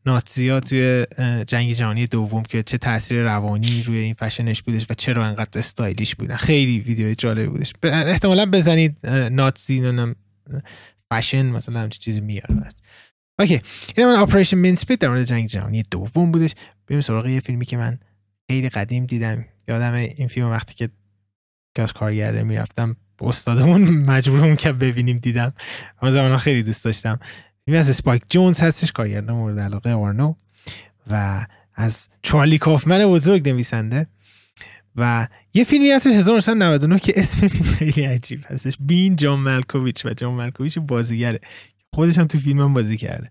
[0.05, 1.05] ناتزیا توی
[1.47, 6.15] جنگ جهانی دوم که چه تاثیر روانی روی این فشنش بودش و چرا انقدر stylish
[6.15, 6.35] بودن.
[6.35, 7.73] خیلی ویدیو جالب بودش.
[7.83, 9.93] احتمالا بزنید Nazi
[11.11, 12.69] fashion مثلا همچین چیزی میاره
[13.39, 13.61] okay
[13.97, 16.53] این من Operation Mincemeat در مورد جنگ جهانی دوم بودش.
[16.87, 17.99] بریم سراغ یه فیلمی که من
[18.49, 19.45] خیلی قدیم دیدم.
[19.67, 20.89] یادم این فیلم وقتی که
[21.81, 25.53] از کارگردانی می‌رفتم استادمون مجبورمون که ببینیم دیدم.
[26.01, 27.19] اما زمان خیلی دوست داشتم.
[27.65, 30.33] فیلمی از اسپایک جونز هستش کارگردان مورد علاقه آرنو
[31.11, 31.45] و
[31.75, 34.07] از چارلی کافمن بزرگ نویسنده.
[34.95, 38.77] و یه فیلمی هست 1999 که اسم خیلی عجیب هستش.
[38.79, 41.39] بین جان مالکوویچ و جان مالکوویچ بازیگره.
[41.93, 43.29] خودش هم تو فیلم هم بازی کرده.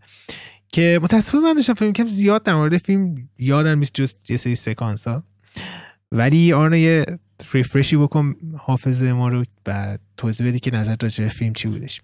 [0.73, 4.55] که متاسفانه من داشتم فیلم کم زیاد در مورد فیلم یادم نیست جز یه سری
[4.55, 5.23] سکانس ها
[6.13, 7.07] ولی آن یه
[7.53, 12.03] ریفرشی بکن حافظه ما رو و توضیح بدی که نظر راجع فیلم چی بودش.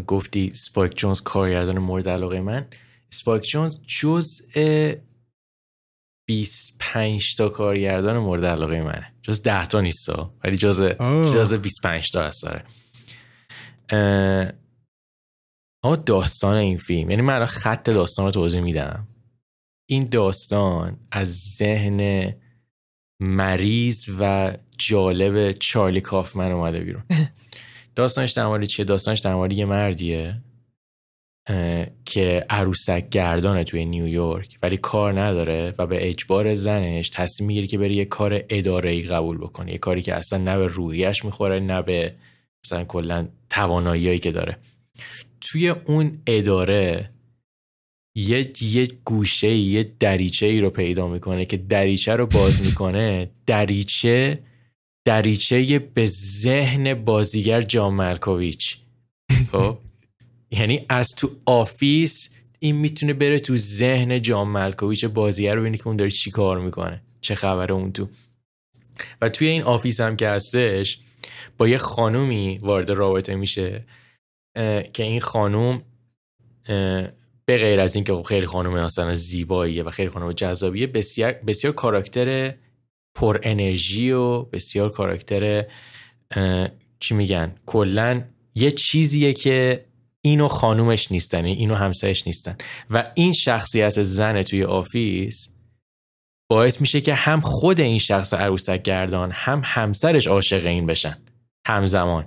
[0.00, 2.66] گفتی سپایک جونز کارگردان مورد علاقه من.
[3.10, 4.40] سپایک جونز جز
[6.28, 9.14] 25 تا کارگردان مورد علاقه منه.
[9.22, 10.08] جز 10 تا نیست
[10.44, 10.82] ولی جز
[11.34, 12.64] جز 25 تا هست داره
[15.84, 19.08] اما داستان این فیلم یعنی من خط داستان رو توضیح میدم.
[19.88, 22.32] این داستان از ذهن
[23.20, 27.02] مریض و جالب چارلی کافمن اومده بیرون.
[27.94, 30.36] داستانش در مورد چیه؟ داستانش در مورد یه مردیه
[32.04, 37.78] که عروسک گردانه توی نیویورک ولی کار نداره و به اجبار زنش تصمیم می‌گیره که
[37.78, 39.72] بره یه کار اداره قبول بکنه.
[39.72, 42.14] یه کاری که اصلا نه به روحیش می‌خوره نه به
[42.64, 44.56] مثلا کلا تواناییایی که داره.
[45.40, 47.10] توی اون اداره
[48.16, 53.30] یه یه گوشه یه دریچه ای رو پیدا می‌کنه که دریچه رو باز می‌کنه.
[53.46, 54.38] دریچه
[55.04, 58.78] دریچه به ذهن بازیگر جان ملکوویچ
[59.52, 59.78] خب؟
[60.58, 65.86] یعنی از تو office این می‌تونه بره تو ذهن جان ملکوویچ بازیگر رو ببینه که
[65.86, 68.08] اون داره چی کار می‌کنه چه خبره اون تو.
[69.20, 70.98] و توی این office هم که هستش
[71.58, 73.84] با یه خانومی وارد رابطه میشه
[74.92, 75.82] که این خانوم
[77.46, 81.72] به غیر از اینکه خب خیلی خانم مثلا زیباییه و خیلی خانم جذابیه بسیار بسیار
[81.72, 82.54] کاراکتر
[83.14, 85.66] پر انرژی و بسیار کاراکتر
[87.00, 88.22] چی میگن؟ کلا
[88.54, 89.84] یه چیزیه که
[90.24, 92.56] اینو خانومش نیستن اینو همسایش نیستن.
[92.90, 95.48] و این شخصیت زن توی office
[96.50, 101.18] باعث میشه که هم خود این شخص عروسک گردان هم همسرش عاشق این بشن.
[101.66, 102.26] همزمان.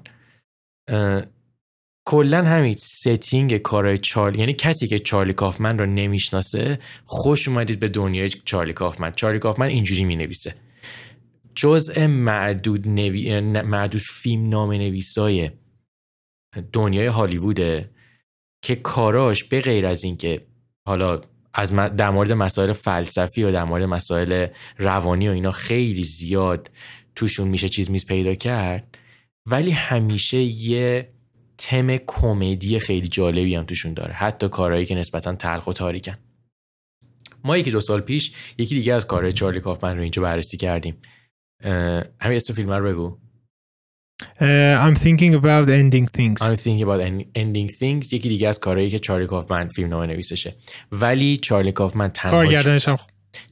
[2.08, 7.88] کلا همین setting کارهای چارلی یعنی کسی که چارلی کافمن رو نمی‌شناسه خوش اومدید به
[7.88, 9.12] دنیای چارلی کافمن.
[9.12, 10.56] چارلی کافمن اینجوری می‌نویسه.
[11.55, 13.39] جزء معدود, نوی...
[13.41, 15.51] معدود فیلم نام نویسای
[16.73, 17.89] دنیای هالیووده
[18.61, 20.45] که کاراش به غیر از اینکه
[20.87, 21.21] حالا
[21.53, 26.71] از در مورد مسائل فلسفی و در مورد مسائل روانی و اینا خیلی زیاد
[27.15, 28.97] توشون میشه چیز میز پیدا کرد
[29.45, 31.09] ولی همیشه یه
[31.57, 36.17] تم کمدی خیلی جالبی هم توشون داره حتی کارهایی که نسبتا تلخ و تاریکن.
[37.43, 40.97] ما یکی دو سال پیش یکی دیگه از کارهای چارلی کافمن رو اینجا بررسی کردیم.
[42.21, 43.17] همین اسم فیلم رو بگو
[44.39, 46.41] Uh, I'm thinking about ending things.
[46.41, 47.01] I'm thinking about
[47.35, 48.13] ending things.
[48.13, 50.55] یکی دیگه از کارهایی که چارلی کافمن فیلم نامه نویسشه.
[50.91, 52.41] ولی چارلی کافمن تنها
[52.87, 52.97] هم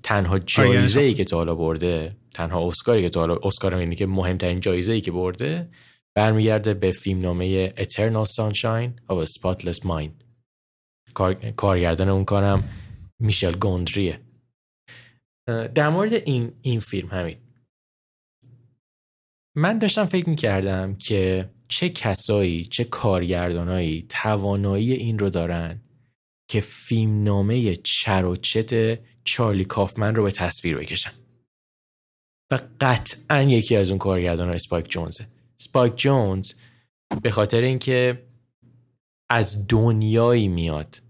[0.04, 4.06] تنها جایزه ای که تا حالا برده تنها اسکاری که تا حالا اسکار اینه که
[4.06, 5.70] مهمترین جایزه ای که برده
[6.16, 10.24] برمیگرده به فیلم نامه Eternal Sunshine of a Spotless Mind.
[11.14, 11.34] کار...
[11.34, 12.64] کارگردان اون کارم
[13.20, 14.20] میشل گوندریه.
[15.76, 17.38] در مورد این این فیلم همین.
[19.56, 25.82] من داشتم فکر می‌کردم که چه کسایی چه کارگردانایی توانایی این رو دارن
[26.48, 31.12] که فیلم نامه چرت و پرت چارلی کافمن رو به تصویر بکشن.
[32.52, 35.28] و قطعا یکی از اون کارگردان ها اسپایک جونزه.
[35.58, 36.54] سپایک جونز
[37.22, 38.24] به خاطر اینکه
[39.30, 41.02] از دنیایی میاد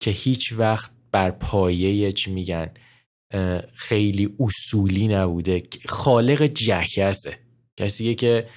[0.00, 2.70] که هیچ وقت بر پایه چی میگن
[3.74, 7.47] خیلی اصولی نبوده خالق جکسه
[7.78, 8.48] کسی که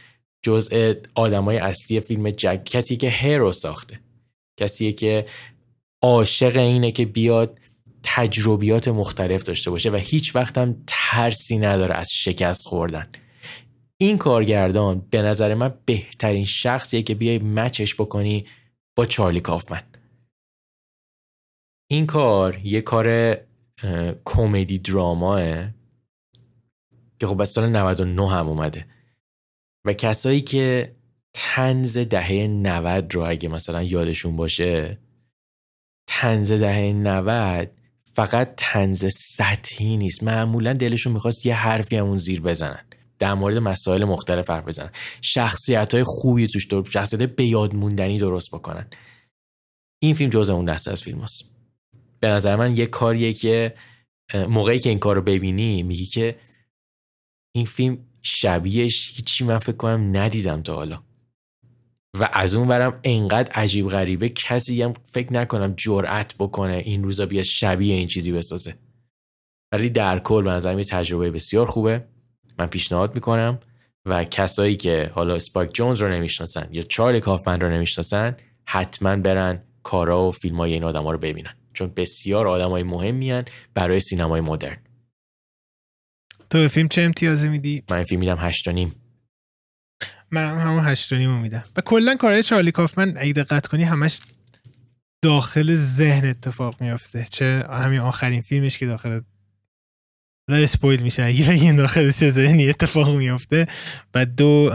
[0.42, 4.00] جزء آدمای اصلی فیلم جک کسی که هرو ساخته.
[4.58, 5.26] کسی که
[6.02, 7.60] عاشق اینه که بیاد
[8.04, 13.08] تجربیات مختلف داشته باشه و هیچ وقت هم ترسی نداره از شکست خوردن.
[13.98, 18.46] این کارگردان به نظر من بهترین شخصیه که بیای مچش بکنی
[18.96, 19.82] با چارلی کافمن.
[21.92, 23.38] این کار یه کار
[24.26, 25.42] کمدی دراماه
[27.20, 28.86] که خب از سال 99 هم اومده.
[29.86, 30.96] و کسایی که
[31.34, 34.98] تنز دهه 90 رو اگه مثلا یادشون باشه
[36.08, 37.72] تنز دهه 90
[38.14, 40.24] فقط تنز سطحی نیست.
[40.24, 42.86] معمولا دلشون می‌خواست یه حرفی همون زیر بزنن.
[43.20, 44.90] در مورد مسائل مختلف حرف بزنن.
[45.22, 48.88] شخصیت های خوبی توش دور شخصیت به یاد موندنی درست بکنن.
[50.02, 51.52] این فیلم جز اون دسته از فیلم هست.
[52.20, 53.76] به نظر من یه کاریه که
[54.34, 56.40] موقعی که این کار رو ببینی میگی که
[57.56, 61.00] این فیلم شبیهش هیچی من فکر کنم ندیدم تا حالا.
[62.20, 67.26] و از اون برم انقدر عجیب غریبه کسی هم فکر نکنم جرأت بکنه این روزا
[67.26, 68.76] بیا شبیه این چیزی بسازه.
[69.74, 72.04] ولی در کل به نظرم یه تجربه بسیار خوبه.
[72.60, 73.60] من پیشنهاد می‌کنم
[74.06, 79.64] و کسایی که حالا اسپایک جونز رو نمی‌شناسن یا چارلی کافمن رو نمی‌شناسن حتما برن
[79.84, 81.54] کارا و فیلم های این آدم ها رو ببینن.
[81.74, 84.78] چون بسیار آدم های مهمی برای سینمای مدرن.
[86.52, 88.96] تو به فیلم چه امتیازی میدی؟ من فیلم میدم هشت نیم.
[90.32, 91.64] من هم همون هشت نیم میدم.
[91.76, 94.20] و کلا کارهای چارلی کافمن اگه دقت کنی همش
[95.22, 97.28] داخل ذهن اتفاق میافته.
[97.30, 99.20] چه همین آخرین فیلمش که داخل
[100.50, 103.68] را اسپویل میشه اگه بگین داخل چه ذهنی اتفاق میافته.
[104.14, 104.70] و دو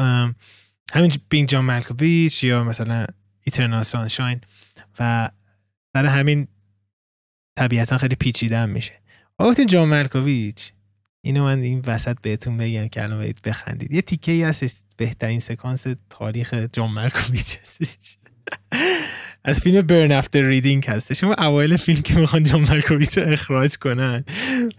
[0.93, 3.07] همین بینگ جان مالکوویچ یا مثلا
[3.41, 4.41] ایترنال سانشاین
[4.99, 5.31] و
[5.95, 6.49] در همین
[7.59, 8.93] طبیعتا خیلی پیچیده هم میشه
[9.39, 10.73] گفتین جان مالکوویچ
[11.27, 13.93] اینو من این وسط بهتون بگم که الان باید بخندید.
[13.93, 18.17] یه تیکه ای هستش بهترین سکانس تاریخ جان مالکوویچ هستش.
[19.45, 23.77] از فیلم Burn After Reading هستش شما اوایل فیلم که می‌خوان جان مالکوویچ رو اخراج
[23.77, 24.25] کنن.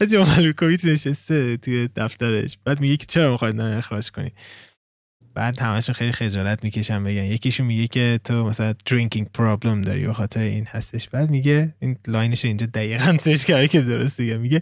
[0.01, 2.57] و جان مالکوویچ نشسته توی دفترش.
[2.65, 4.31] بعد میگه که چرا می‌خواید اخراج کنی؟
[5.37, 7.23] بعد همشون خیلی خجالت می‌کشن بگن.
[7.23, 11.09] یکیشون میگه که تو مثلا drinking problem داری به خاطر این هستش.
[11.09, 14.61] بعد میگه این line ش اینجا دقیقا search کرده که درست دیگه میگه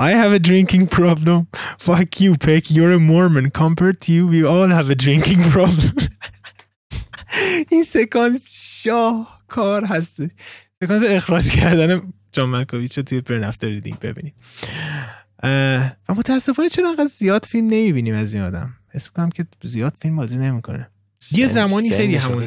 [0.00, 1.46] I have a drinking problem.
[1.86, 2.64] Fuck you Peck.
[2.70, 4.26] You're a Mormon compared to you.
[4.26, 6.08] We all have a drinking problem.
[7.72, 8.48] این سکانس
[8.82, 10.30] شاه کار هستش.
[10.84, 12.02] سکانس اخراج کردن
[12.32, 14.34] جان ملکوویچ رو توی برنفتر ریدینگ ببینید
[16.08, 20.16] و متاسفانه چرا انقدر زیاد فیلم نمی‌بینیم از این آدم؟ حس کنم که زیاد فیلم
[20.16, 20.90] بازی نمی‌کنه.
[21.32, 22.46] یه زمانی خیلی همون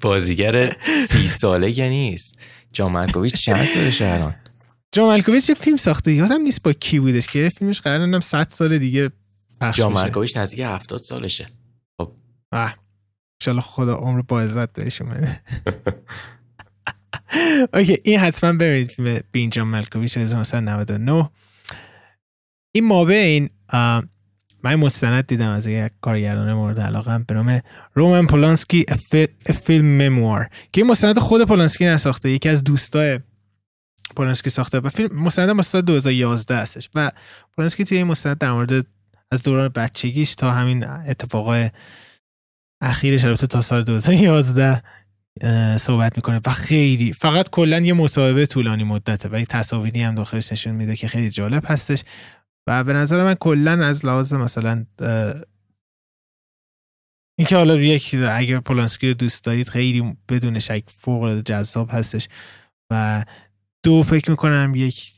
[0.00, 0.76] بازیگر
[1.08, 2.38] سی ساله نیست.
[2.72, 4.34] جان ملکوویچ چند سالشه الان
[4.92, 8.46] جان ملکوویچ یه فیلم ساخته یادم نیست با کی بودش که فیلمش قرار نم 100
[8.50, 9.10] سال دیگه
[9.60, 11.48] پخش جان ملکوویچ نزدیک 70 سالشه.
[12.00, 12.12] خب.
[13.46, 15.40] ان خدا عمر با عزت بهش اومده.
[17.74, 21.30] اوکی این حتما برید فیلم بین جان ملکوویچ 1999
[22.76, 23.50] این مابین
[24.62, 27.60] من مستند دیدم از یک کارگردان مورد علاقه به نام
[27.94, 28.84] رومن پولانسکی
[29.62, 33.20] فیلم مموار که این مستند خود پولانسکی نساخته یکی از دوستای
[34.16, 37.10] پولانسکی ساخته و فیلم مستند سال 2011 هستش و
[37.56, 38.86] پولانسکی توی این مستند در مورد
[39.30, 41.70] از دوران بچگیش تا همین اتفاقای
[42.80, 44.82] اخیرش البته تا سال 2011
[45.76, 50.52] صحبت می‌کنه و خیلی فقط کلا یه مصاحبه طولانی مدته و یه تصاویری هم داخلش
[50.52, 52.02] نشون میده که خیلی جالب هستش.
[52.66, 54.86] و به نظر من کلا از لحاظ مثلا
[57.38, 62.28] اینکه حالا یک اگر پولانسکی رو دوست دارید خیلی بدون شک فوق جذاب هستش
[62.90, 63.24] و
[63.82, 65.14] دو فکر می‌کنم یک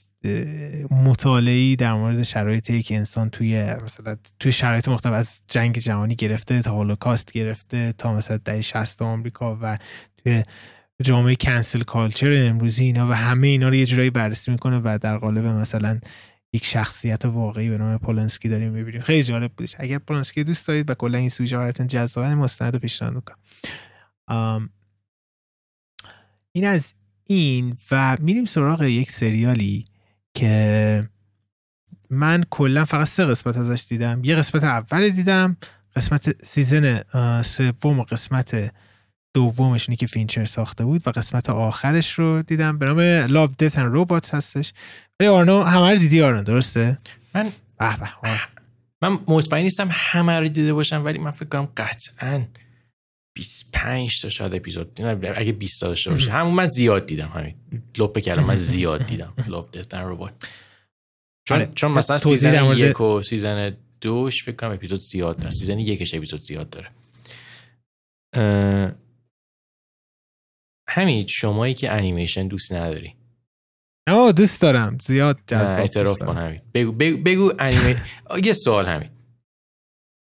[0.91, 6.63] مطالعی در مورد شرایطی که انسان توی مثلا توی شرایط مختلف از جنگ جهانی گرفته
[6.63, 9.79] تا هولوکاست گرفته تا مثلا دهه 60 آمریکا و
[10.17, 10.43] توی
[11.03, 15.19] جامعه کنسل کالچر امروزی اینا و همه اینا رو یه جورایی بررسی می‌کنه و در
[15.19, 16.01] قالب مثلا
[16.53, 19.75] یک شخصیت واقعی به نام پولنسکی داریم ببینیم خیلی جالب بودش.
[19.79, 23.39] اگر پولنسکی دوست دارید و کلا این سوژه براتون جذابه مستند پیشنهاد می‌کنم.
[26.53, 29.85] این از این و میریم سراغ یک سریالی
[30.35, 31.09] که
[32.11, 34.21] من کلا فقط سه قسمت ازش دیدم.
[34.25, 35.57] یه قسمت اول دیدم
[35.97, 37.03] قسمت season
[37.43, 38.75] سوم و قسمت
[39.37, 42.79] دومش که فینچر ساخته بود و قسمت آخرش رو دیدم.
[42.79, 43.01] به نام
[43.33, 44.73] Love Death and Robots هستش.
[45.21, 46.99] ولی آرنو همه رو دیدی آرنو درسته؟
[47.35, 48.11] من به
[49.03, 52.45] من مطمئن نیستم همه رو دیده باشم ولی من فکر کنم قطعا
[53.35, 55.01] 25 تا شاید اپیزود
[55.37, 57.55] اگه 20 تا داشته باشه همون من زیاد دیدم همین.
[57.99, 60.33] لب کلام من زیاد دیدم Love Death and Robots
[61.49, 61.71] چون آره.
[61.75, 65.51] چون مثلا season یک و season دوش فکر کنم اپیزود زیاد داره.
[65.51, 66.91] season یکش اپیزود زیاد داره.
[70.89, 73.15] همین شمایی که انیمیشن دوست نداری.
[74.09, 74.99] آه دوست دارم.
[75.03, 76.61] زیاد جذاب اعتراف کن همین.
[76.75, 78.03] بگو بگو, بگو انیمه
[78.45, 79.09] یه سوال همین.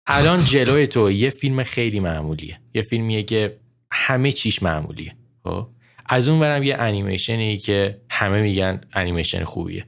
[0.08, 2.60] الان جلوی تو یه فیلم خیلی معمولیه.
[2.74, 3.58] یه فیلمیه که
[3.92, 5.68] همه چیش معمولیه خب؟
[6.06, 9.88] از اون برم یه انیمیشنی که همه میگن انیمیشن خوبیه.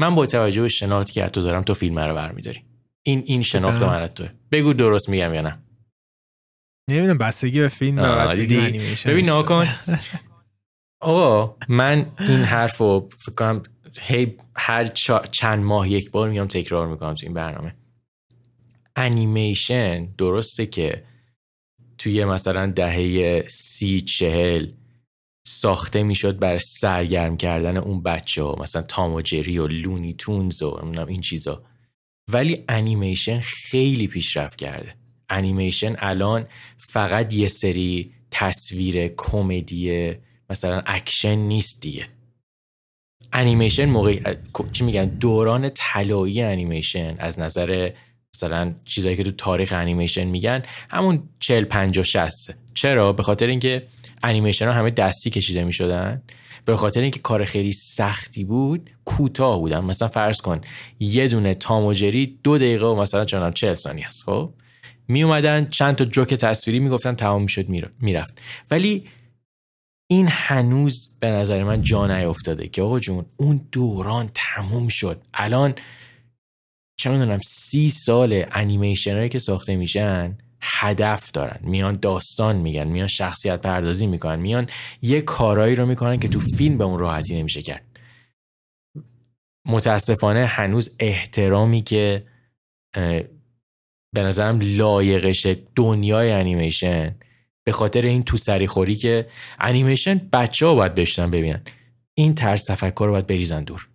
[0.00, 2.64] من با توجه به شناختی که تو دارم تو فیلم رو برمیداری.
[3.02, 4.28] این این شناخت من توه.
[4.52, 5.58] بگو درست میگم یا نه.
[6.90, 8.26] نمی‌دونم بستگی به فیلم
[9.06, 9.68] ببین ناکن
[11.00, 13.62] آقا من این حرف رو فکر کنم
[14.00, 14.86] هی هر
[15.32, 17.74] چند ماه یک بار میام تکرار می‌کنم تو این برنامه.
[18.96, 21.04] انیمیشن درسته که
[21.98, 24.66] توی مثلا دهه سی چهل
[25.46, 30.62] ساخته می‌شد برای سرگرم کردن اون بچه ها مثلا تام و جری و لونی تونز
[30.62, 31.64] و این چیزا.
[32.32, 34.99] ولی انیمیشن خیلی پیشرفت کرده.
[35.30, 36.46] انیمیشن الان
[36.78, 40.14] فقط یه سری تصویر کمدی
[40.50, 42.06] مثلا اکشن نیست دیگه.
[43.32, 44.34] انیمیشن موقع
[44.72, 47.90] چی میگن؟ دوران طلایی انیمیشن از نظر
[48.34, 53.86] مثلا چیزایی که تو تاریخ انیمیشن میگن همون 40 50 60 چرا؟ به خاطر اینکه
[54.22, 56.22] انیمیشن ها همه دستی کشیده می‌شدن.
[56.64, 59.80] به خاطر اینکه کار خیلی سختی بود کوتاه بودن.
[59.80, 60.60] مثلا فرض کن
[61.00, 64.52] یه دونه تام و جری دو دقیقه و مثلا چنان 40 ثانیه است خب؟
[65.10, 67.68] می اومدن چند تا جوک تصویری می‌گفتن تمام می‌شد
[68.00, 68.40] می‌رفت.
[68.70, 69.04] ولی
[70.10, 75.22] این هنوز به نظر من جا نیافتاده که آقا جون اون دوران تموم شد.
[75.34, 75.74] الان
[77.00, 81.60] چه می‌دونم سی سال انیمیشن که ساخته میشن هدف دارن.
[81.62, 84.66] میان داستان میگن میان شخصیت پردازی می‌کنن میان
[85.02, 87.84] یه کارایی رو می‌کنن که تو فیلم به اون راحتی نمیشه کرد.
[89.66, 92.26] متاسفانه هنوز احترامی که
[94.12, 97.14] به نظرم لایقش دنیای انیمیشن.
[97.64, 99.26] به خاطر این تو سری خوری که
[99.58, 101.62] انیمیشن بچه ها باید بشتن ببینن.
[102.14, 103.88] این طرز تفکر رو باید بریزن دور.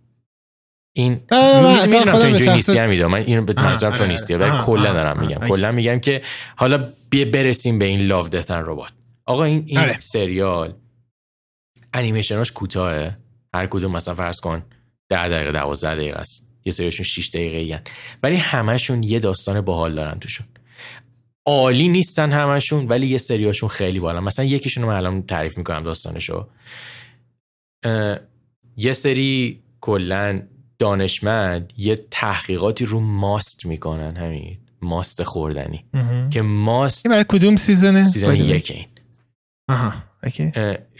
[0.92, 4.34] این می‌دونم تو اینجوری نیستی هم من اینو به منظورم تو نیستی.
[4.34, 5.48] ولی کلا دارم میگم.
[5.48, 6.22] کلا میگم که
[6.56, 8.92] حالا بیا برسیم به این لاو دتن ربات
[9.26, 10.00] آقا این این آره.
[10.00, 10.74] سریال
[11.92, 13.16] انیمیشناش کوتاهه.
[13.54, 14.62] هر کدوم مثلا فرض کن
[15.08, 16.45] 10 دقیقه 12 دقیقه است.
[16.66, 17.82] یه سریشون 6 دقیقه
[18.22, 20.46] ولی همشون یه داستان باحال دارن توشون.
[21.46, 25.82] عالی نیستن همشون ولی یه سریاشون خیلی بالا مثلا یکیشون رو من الان تعریف می‌کنم
[25.82, 26.46] داستانشو.
[28.76, 30.42] یه سری کلا
[30.78, 35.84] دانشمند یه تحقیقاتی رو ماست می‌کنن همین ماست خوردنی.
[36.30, 38.86] که ماست برای کدوم سیزنه؟ سیزن یک این
[39.68, 39.94] آها.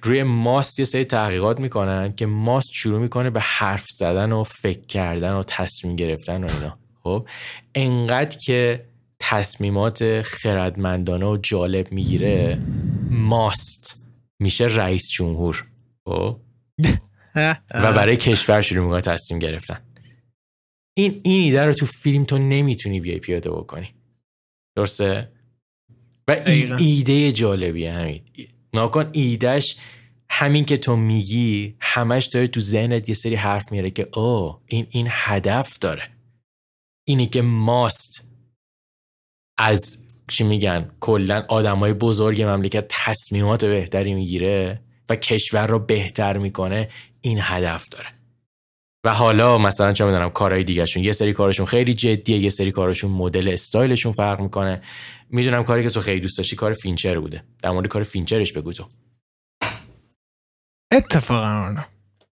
[0.03, 4.87] روی ماست یه سری تحقیقات می‌کنن که ماست شروع می‌کنه به حرف زدن و فکر
[4.87, 6.79] کردن و تصمیم گرفتن و اینا.
[7.03, 7.29] خب
[7.75, 8.85] انقدر که
[9.19, 12.59] تصمیمات خردمندانه و جالب می‌گیره
[13.11, 14.07] ماست
[14.39, 15.67] میشه رئیس جمهور.
[16.05, 16.37] خب؟
[17.75, 19.79] و برای کشور شروع می‌کنه تصمیم گرفتن.
[20.99, 23.95] این این ایده رو تو فیلم تو نمی‌تونی بیای پیاده بکنی.
[24.77, 25.29] درسته؟
[26.29, 26.37] و
[26.79, 28.23] ایده جالبیه همین.
[28.77, 29.77] ناکن ایدهش
[30.31, 34.87] همین که تو میگی همش داره تو ذهنت یه سری حرف میاره که او این
[34.91, 36.03] این هدف داره.
[37.09, 38.29] اینی که ماست.
[39.59, 39.99] از
[40.29, 46.89] چی میگن؟ کلا آدمای بزرگ مملکت تصمیمات بهتری می‌گیره و کشور رو بهتر می‌کنه
[47.21, 48.16] این هدف داره.
[49.07, 51.05] و حالا مثلا چه می‌دونم کارهای دیگهشون.
[51.05, 54.83] یه سری کارشون خیلی جدیه یه سری کارشون مدل استایلشون فرق می‌کنه.
[55.31, 57.43] می‌دونم کاری که تو خیلی دوست داشتی کار فینچر بوده.
[57.63, 58.89] در مورد کار فینچرش بگو تو.
[60.93, 61.77] اتفاقا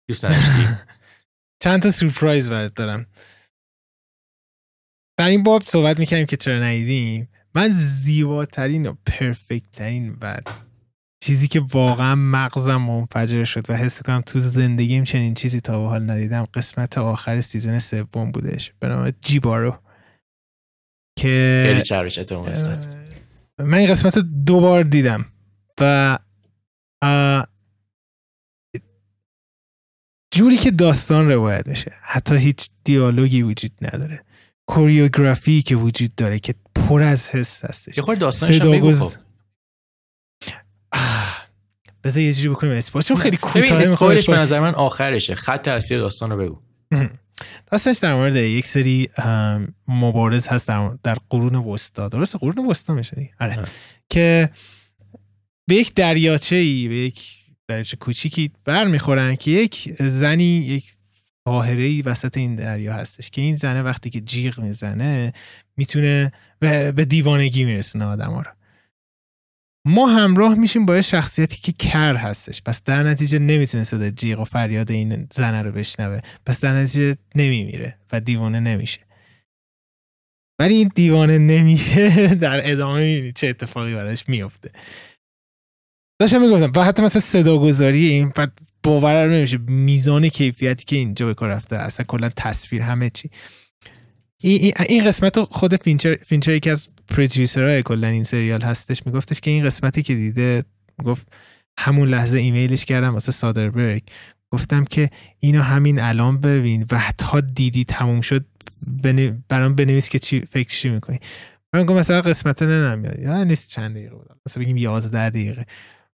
[0.09, 0.75] دوست نداشتی؟
[1.63, 3.07] چند تا سورپرایز برات دارم.
[5.17, 7.29] در این باب صحبت می‌کنیم که چرا ندیدیم.
[7.55, 10.37] من زیباترین و perfect ترین و
[11.23, 15.87] چیزی که واقعا مغزم منفجر شد و حس کنم تو زندگیم چنین چیزی تا به
[15.87, 18.73] حال ندیدم قسمت آخر season سوم بودش.
[18.79, 19.79] به نام جیبارو.
[21.19, 22.87] که خیلی چربشت اون قسمت.
[23.59, 25.25] من این قسمت رو دو بار دیدم
[25.81, 26.17] و
[30.31, 31.93] جوری که داستان روایت میشه.
[32.01, 34.23] حتی هیچ دیالوگی وجود نداره.
[34.69, 37.97] کوریوگرافی که وجود داره که پر از حس هستش.
[37.97, 39.09] یه خورده داستانش هم بگو.
[42.03, 42.73] بذار یه جوری بکنیم.
[42.73, 45.35] اسپویل چون خیلی کوتاه اسپویلش به نظر من آخرشه.
[45.35, 46.61] خط اصلی داستان رو بگو.
[47.71, 49.09] داستانش در مورد یک سری
[49.87, 52.09] مبارز هست در, در قرون وسطا.
[52.09, 53.63] درست قرون وسطا میشه آره.
[54.09, 54.49] که
[55.67, 60.93] به یک دریاچه ای به یک دریاچه کوچیکی برمیخورن که یک زنی یک
[61.45, 65.33] طاهره وسط این دریا هستش که این زنه وقتی که جیغ می‌زنه
[65.77, 68.51] می‌تونه به دیوانگی میرسونه آدم ها رو.
[69.87, 72.61] ما همراه میشیم با شخصیتی که کر هستش.
[72.61, 76.19] پس در نتیجه نمی‌تونه صدا جیغ و فریاد این زنه رو بشنوه.
[76.45, 78.99] پس در نتیجه نمیمیره و دیوانه نمیشه.
[80.59, 84.71] ولی این دیوانه نمیشه در ادامه می‌بینید چه اتفاقی براش میفته
[86.21, 88.33] داشتم می‌گفتم و حتی مثلا صدا گذاری این
[88.83, 93.29] باور نمیشه میزان کیفیتی که اینجا به کار رفته اصلا کلا تصویر همه چی.
[94.41, 99.05] این, قسمت خود فینچر فینچر یکی از producer های کلا این سریال هستش.
[99.05, 100.63] میگفتش که این قسمتی که دیده
[101.05, 101.27] گفت
[101.79, 104.03] همون لحظه ایمیلش کردم واسه سادربرگ
[104.51, 105.09] گفتم که
[105.39, 106.85] اینو همین الان ببین.
[106.91, 108.45] و تا دیدی تموم شد.
[109.49, 111.19] برام بنویس که چی فکرشی می‌کنی.
[111.73, 114.27] من گفتم مثلا قسمت نه نمیاد یا نیست چند دقیقه بود.
[114.45, 115.65] مثلا بگیم 11 دقیقه.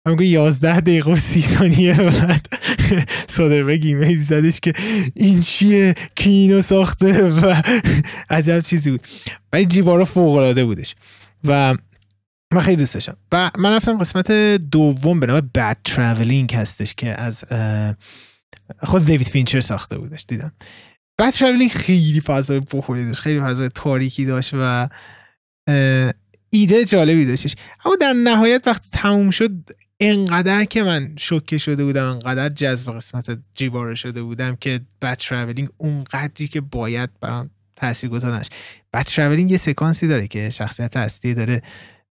[0.08, 2.46] گفت 11 دقیقه و 30 ثانیه بعد
[3.36, 4.74] سادربرگ ایمیل زدش که
[5.16, 7.62] این چیه کی اینو ساخته و
[8.30, 9.08] عجب چیزی بود.
[9.54, 10.96] ولی جیبارو فوق العاده بودش.
[11.44, 11.76] و
[12.54, 13.18] من خیلی دوست داشتم.
[13.32, 14.32] و من رفتم قسمت
[14.72, 17.44] دوم به نام Bad Travelling هستش که از
[18.84, 20.52] خود دیوید فینچر ساخته بودش دیدم.
[21.20, 24.90] بد ترافلینگ خیلی فضای بخوری داشت خیلی فضای تاریکی داشت و
[26.50, 27.56] ایده جالبی داشتش.
[27.86, 29.52] اما در نهایت وقتی تموم شد
[30.04, 35.70] انقدر که من شوکه شده بودم انقدر جذب قسمت جیباره شده بودم که بد ترافلینگ
[35.78, 38.50] اونقدری که باید برام تاثیر گذارنش
[38.94, 41.62] بد ترافلینگ یه سکانسی داره که شخصیت اصلی داره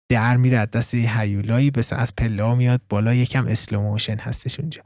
[0.10, 4.82] در میره دست هیولایی بس از پلا میاد بالا یکم اسلو موشن هستش اونجا.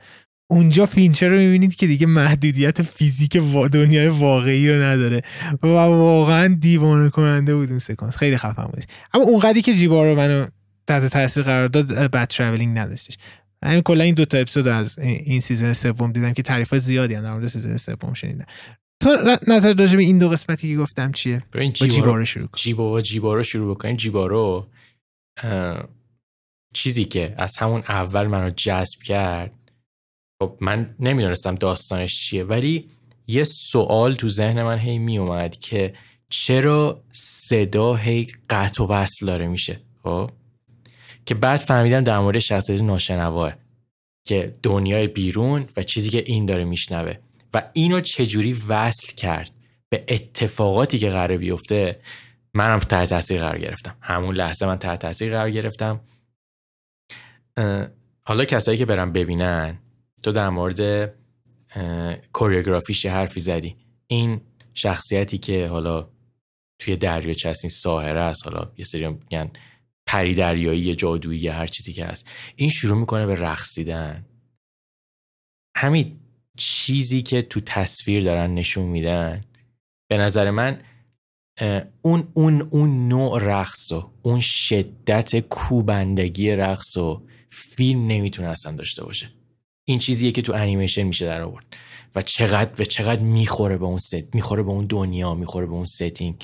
[0.52, 5.22] اونجا فینچر رو می‌بینید که دیگه محدودیت فیزیک و دنیای واقعی رو نداره.
[5.64, 8.18] و واقعا دیوانه کننده بود اون سکانس.
[8.18, 8.84] خیلی خفن بود
[9.14, 10.46] اما اونقدری که جیبارو منو
[10.88, 13.18] تحت تاثیر قرار داد Bad Travelling نداشتش.
[13.66, 17.34] همین کلا این دو تا اپیزود از این season سوم دیدم که تعریف زیادی در
[17.34, 18.46] مورد season سوم شنیدم.
[19.04, 22.58] تو نظر راجع به این دو قسمتی که گفتم چیه؟ با جیبارو شروع کن.
[22.58, 24.68] جیبارو جیبارو شروع بکنیم جیبارو
[26.74, 29.52] چیزی که از همون اول منو جذب کرد
[30.42, 32.90] خب من نمی‌دونستم داستانش چیه ولی
[33.28, 35.94] یه سوال تو ذهن من هی می اومد که
[36.30, 40.30] چرا صدا هی قطع و وصل داره میشه؟ خب؟
[41.26, 43.54] که بعد فهمیدم در مورد شخصیت ناشنواه
[44.26, 47.14] که دنیای بیرون و چیزی که این داره میشنوه.
[47.54, 49.52] و اینو چجوری وصل کرد
[49.90, 52.00] به اتفاقاتی که قرار بیفته
[52.54, 53.96] منم تحت تاثیر قرار گرفتم.
[54.02, 56.02] همون لحظه من تحت تاثیر قرار گرفتم.
[58.22, 59.80] حالا کسایی که برم ببینن
[60.24, 61.14] تو در مورد
[62.34, 63.76] کوریوگرافیش حرفی زدی؟
[64.08, 64.42] این
[64.74, 66.10] شخصیتی که حالا
[66.80, 69.52] توی دریاچه هست این ساهره است حالا یه سری میگن
[70.06, 72.28] پری دریایی جادویی هر چیزی که هست.
[72.56, 74.26] این شروع می‌کنه به رقصیدن
[75.76, 76.20] همین
[76.58, 79.44] چیزی که تو تصویر دارن نشون میدن
[80.10, 80.82] به نظر من
[82.02, 89.04] اون اون اون نوع رقص و اون شدت کوبندگی رقص و فیلم نمی‌تونه اصلا داشته
[89.04, 89.30] باشه.
[89.86, 91.66] این چیزیه که تو انیمیشن میشه در آورد.
[92.16, 95.86] و چقدر و چقدر می‌خوره به اون ست می‌خوره به اون دنیا می‌خوره به اون
[95.86, 96.44] setting.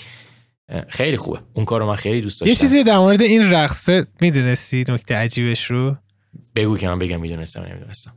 [0.89, 1.41] خیلی خوبه.
[1.53, 2.49] اون کارو من خیلی دوست داشتم.
[2.49, 5.97] یه چیزی در مورد این رقصه می‌دونستی؟ نکته عجیبش رو؟
[6.55, 8.13] بگو که من بگم می‌دونستم نمی‌دونستم.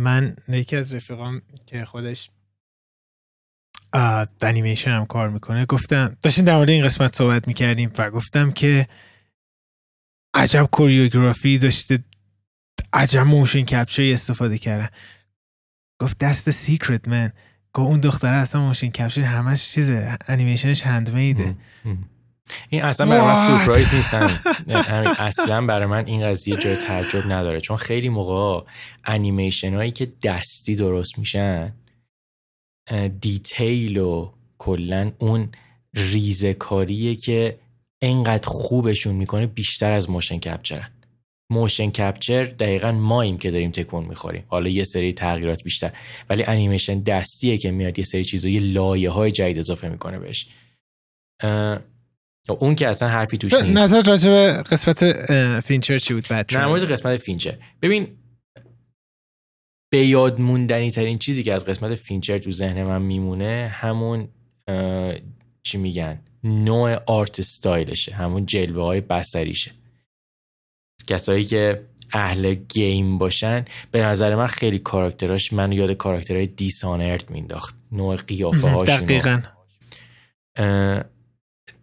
[0.00, 2.30] من یکی از رفیقام که خودش
[4.40, 8.88] انیمیشن هم کار می‌کنه گفتم داشتیم در مورد این قسمت صحبت می‌کردیم و گفتم که
[10.34, 12.04] عجب choreography داشته
[12.92, 14.88] عجب motion capture استفاده کردن.
[16.00, 17.32] گفت that's the secret man
[17.76, 21.56] گفت اون دختره اصلا motion capture همش چیزه انیمیشنش handmade ه
[22.68, 24.40] این اصلا برای من سورپرایز نیست
[25.18, 27.60] اصلا برای من این قضیه جای تعجب نداره.
[27.60, 28.66] چون خیلی موقع
[29.04, 31.72] انیمیشن هایی که دستی درست میشن
[33.20, 35.48] detail و کلا اون
[35.94, 37.58] ریزکاریه که
[38.02, 40.90] انقدر خوبشون می‌کنه بیشتر از motion capture ن
[41.50, 44.44] motion capture دقیقا ماییم که داریم تکون می‌خوریم.
[44.48, 45.92] حالا یه سری تغییرات بیشتر.
[46.30, 50.48] ولی انیمیشن دستیه که میاد یه سری چیزایی لایه های جدید اضافه می‌کنه بهش.
[52.48, 53.78] اون که اصلا حرفی توش نیست.
[53.78, 55.12] نظر راجع به قسمت
[55.60, 57.58] فینچر چی بود بعد؟ نه مورد قسمت فینچر.
[57.82, 58.08] ببین
[59.92, 64.28] به یاد موندنی ترین چیزی که از قسمت فینچر تو ذهن من میمونه همون
[65.62, 69.70] چی میگن؟ نوع art style شه همون جلوه های بصریشه
[71.06, 71.82] کسایی که
[72.12, 77.74] اهل game باشن به نظر من خیلی کاراکتراش منو یاد کاراکترهای Dishonored مینداخت.
[77.92, 79.40] نوع قیافه هاش دقیقا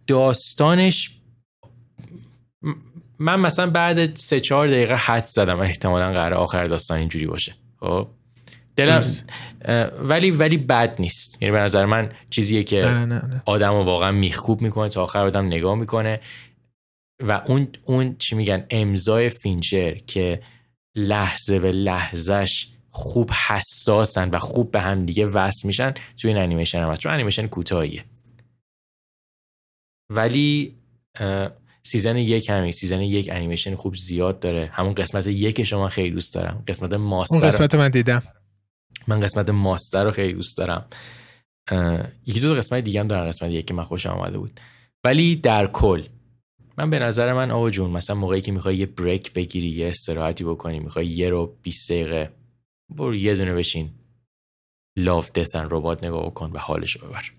[0.06, 1.10] داستانش
[3.18, 5.60] من مثلا بعد سه چهار دقیقه حد زدم.
[5.60, 7.54] احتمالا قرار آخر داستان اینجوری باشه.
[7.80, 8.08] خب؟
[8.76, 9.04] دلم
[10.02, 11.42] ولی ولی بد نیست.
[11.42, 13.06] یعنی به نظر من چیزیه که
[13.46, 16.20] آدم رو واقعا میخوب می‌کنه تا آخر آدم نگاه می‌کنه.
[17.22, 20.42] و اون اون چی میگن امضای فینچر که
[20.96, 26.82] لحظه به لحظهش خوب حساسن و خوب به هم دیگه وصل میشن توی این انیمیشن
[26.82, 27.00] هم هست.
[27.00, 28.04] چون انیمیشن کوتاهیه.
[30.10, 30.76] ولی
[31.82, 34.70] season یک همین season یک انیمیشن خوب زیاد داره.
[34.72, 36.64] همون قسمت یک شما خیلی دوست دارم.
[36.68, 38.22] قسمت ماستر اون قسمت من دیدم.
[39.06, 40.86] من قسمت ماستر رو خیلی دوست دارم.
[42.26, 43.28] یکی دو قسمت دیگه هم دارم.
[43.28, 44.60] قسمت یک که من خوش آمده بود.
[45.04, 46.02] ولی در کل
[46.78, 50.44] من به نظر من آقا جون مثلا موقعی که می‌خوای یه break بگیری یه استراحتی
[50.44, 52.30] بکنی می‌خوای یه رو 20 دقیقه
[52.88, 53.90] برو یه دونه بشین
[54.96, 57.32] Love Death and Robots نگاه کن و حالش ببر.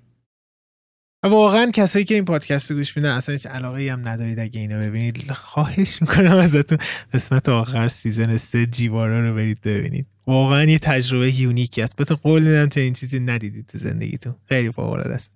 [1.24, 4.80] واقعا کسایی که این پادکست رو گوش میدن اصلا هیچ علاقه هم ندارید اگه اینو
[4.80, 5.32] ببینید.
[5.32, 6.78] خواهش می‌کنم ازتون
[7.14, 10.08] قسمت آخر season سه جیبارو رو برید ببینید.
[10.28, 11.96] واقعا یه تجربه unique ی است.
[11.96, 14.36] بهتون قول میدم چنین چیزی ندیدید تو زندگیتون.
[14.46, 15.32] خیلی فوق است.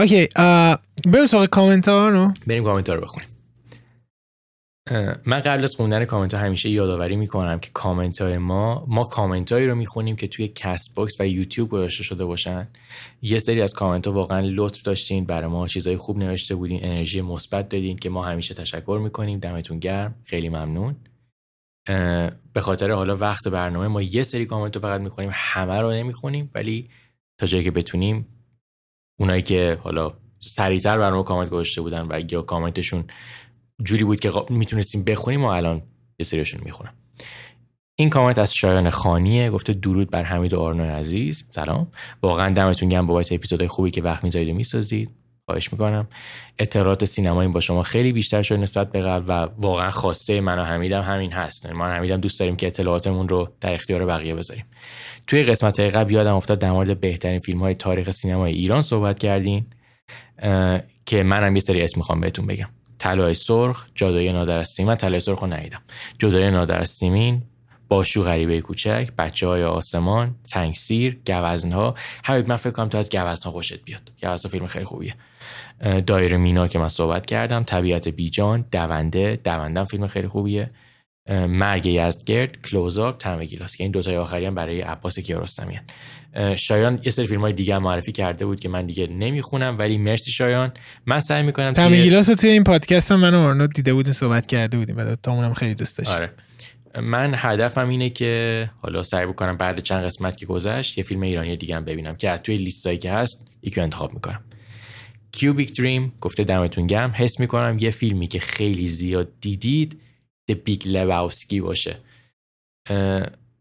[0.00, 0.28] okay
[1.06, 3.28] بریم سراغ کامنت ها رو بریم کامنت ها رو بخونیم.
[5.26, 9.52] من قبل از خوندن کامنت ها همیشه یادآوری می‌کنم که کامنت های ما ما کامنت
[9.52, 12.68] هایی رو می‌خونیم که توی کست باکس و یوتیوب گذاشته شده باشن.
[13.22, 17.20] یه سری از کامنت ها واقعا لطف داشتین برای ما چیزای خوب نوشته بودین انرژی
[17.20, 19.38] مثبت دادین که ما همیشه تشکر می‌کنیم.
[19.38, 20.14] دمتون گرم.
[20.24, 20.96] خیلی ممنون.
[22.52, 26.50] به خاطر حالا وقت برنامه ما یه سری کامنت رو فقط می‌خونیم همه رو نمی‌خونیم
[26.54, 26.88] ولی
[27.38, 28.26] تا جایی که بتونیم
[29.20, 33.04] اونایی که حالا سریعتر برنامه کامنت گذاشته بودن و یا کامنتشون
[33.84, 35.82] جوری بود که می‌تونستیم بخونیم و الان
[36.18, 36.94] یه سریشون می‌خونم.
[37.94, 41.44] این کامنت از شایان خانیه گفته درود بر حمید و آرنو عزیز.
[41.50, 41.88] سلام.
[42.22, 45.10] واقعا دمتون گرم بابت اپیزودهای خوبی که وقت می‌ذارید و می‌سازید.
[45.48, 46.08] خواهش می‌کنم.
[46.58, 50.62] اطلاعات سینمایی با شما خیلی بیشتر شده نسبت به قبل و واقعا خواسته من و
[50.62, 51.66] حمیدم همین هست.
[51.66, 54.64] من حمیدم دوست داریم که اطلاعاتمون رو در اختیار بقیه بذاریم.
[55.26, 59.18] توی قسمت های قبل یادم افتاد در مورد بهترین فیلم های تاریخ سینمای ایران صحبت
[59.18, 59.66] کردین
[61.06, 62.68] که منم یه سری اسم می‌خوام بهتون بگم.
[62.98, 65.80] طلای سرخ جادوی نادر سیمین طلای سرخ رو ندیدم.
[66.18, 67.42] جادوی نادر سیمین
[67.88, 73.10] باشو غریبه کوچک بچه های آسمان تنگسیر گوزن ها همین من فکر کنم تو از
[73.10, 74.12] گوزن ها خوشت بیاد.
[74.22, 75.14] گوزن فیلم خیلی خوبیه.
[76.06, 79.40] دایره مینا که من صحبت کردم طبیعت بیجان دونده.
[79.44, 80.70] دوندم فیلم خیلی خوبیه.
[81.30, 83.76] مرگ یزدگرد کلوزآپ تم گیلاس.
[83.76, 85.80] که این دوتای آخری هم برای عباس کیارستمی
[86.56, 90.30] شایان یه سری فیلم های دیگه معرفی کرده بود که من دیگه نمی‌خونم ولی مرسی
[90.30, 90.72] شایان.
[91.06, 94.46] من سعی می‌کنم طعم گیلاس توی این پادکست هم من و آرنو دیده بودیم صحبت
[94.46, 96.10] کرده بودیم دوتامونم خیلی دوست داشت.
[96.10, 96.30] آره.
[97.02, 101.56] من هدفم اینه که حالا سعی بکنم بعد چند قسمت که گذشت یه فیلم ایرانی
[101.56, 104.44] دیگه هم ببینم که از توی لیستایی که هست یکی انتخاب می‌کنم.
[105.32, 110.00] Cubic Dream گفته دمتون گرم حس می‌کنم یه فیلمی که خیلی زیاد دیدید
[110.48, 111.98] The Big Lebowski باشه.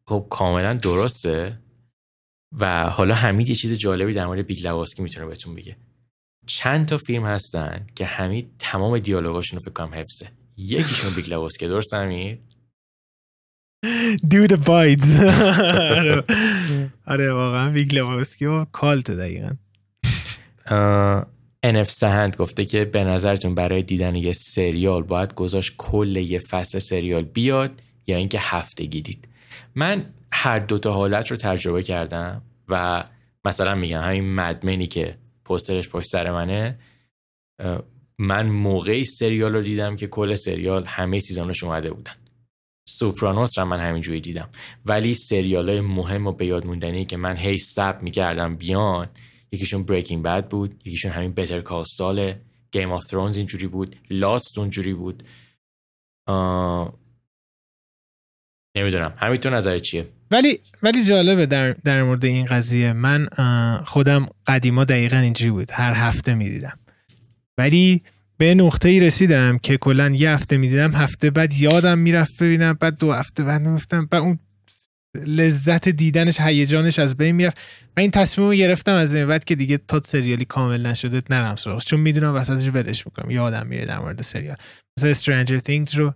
[0.08, 1.60] خب کاملا درسته.
[2.60, 5.76] و حالا حمید یه چیز جالبی در مورد Big Lebowski می‌تونه بهتون بگه.
[6.46, 10.30] چند تا فیلم هستن که حمید تمام دیالوگاشون رو فکر کنم حفظه.
[10.58, 12.47] یکیشون Big Lebowski درست حمید؟
[14.32, 15.16] Dude abides
[17.08, 19.50] آره واقعا Big Lebowski و cult دقیقا.
[21.66, 26.80] NF سهند گفته که به نظرتون برای دیدن یه سریال باید گذاشت کل یه فصل
[26.80, 27.72] سریال بیاد
[28.08, 29.28] یا اینکه هفتگی دید
[29.76, 33.04] من هر دوتا حالت رو تجربه کردم و
[33.46, 36.80] مثلا میگم همین Mad Men ی که پوسترش پشت سر منه
[38.18, 42.14] من موقعی سریال رو دیدم که کل سریال همه season اش اومده بودن.
[42.90, 44.50] Sopranos رو من همینجوری دیدم.
[44.86, 49.10] ولی سریال های مهم و به یاد موندنی که من هی صبر می‌کردم بیان
[49.52, 52.34] یکیشون Breaking Bad بود یکیشون همین Better Call Saul
[52.72, 55.24] Game of Thrones اینجوری بود Lost اونجوری بود.
[58.78, 59.14] نمی‌دونم.
[59.18, 62.94] همین تو نظر چیه؟ ولی ولی جالبه در, در مورد این قضیه.
[62.94, 63.28] من
[63.86, 65.72] خودم قدیما دقیقا اینجوری بود.
[65.72, 66.80] هر هفته می‌دیدم.
[67.58, 68.04] ولی
[68.38, 73.00] به نقطه ای رسیدم که کلا یه هفته می‌دیدم هفته بعد یادم می‌رفت ببینم بعد
[73.00, 74.40] دو هفته بعد میفتم بعد اون
[75.26, 77.58] لذت دیدنش هیجانش از بین می‌رفت.
[77.98, 81.56] من این تصمیم رو گرفتم از این بعد که دیگه تا سریالی کامل نشده نرم
[81.56, 81.86] سراغش.
[81.86, 83.32] چون می‌دونم وسطش ولش می‌کنم.
[83.32, 84.56] یادم میره در مورد سریال.
[85.00, 86.14] مثلا Stranger Things رو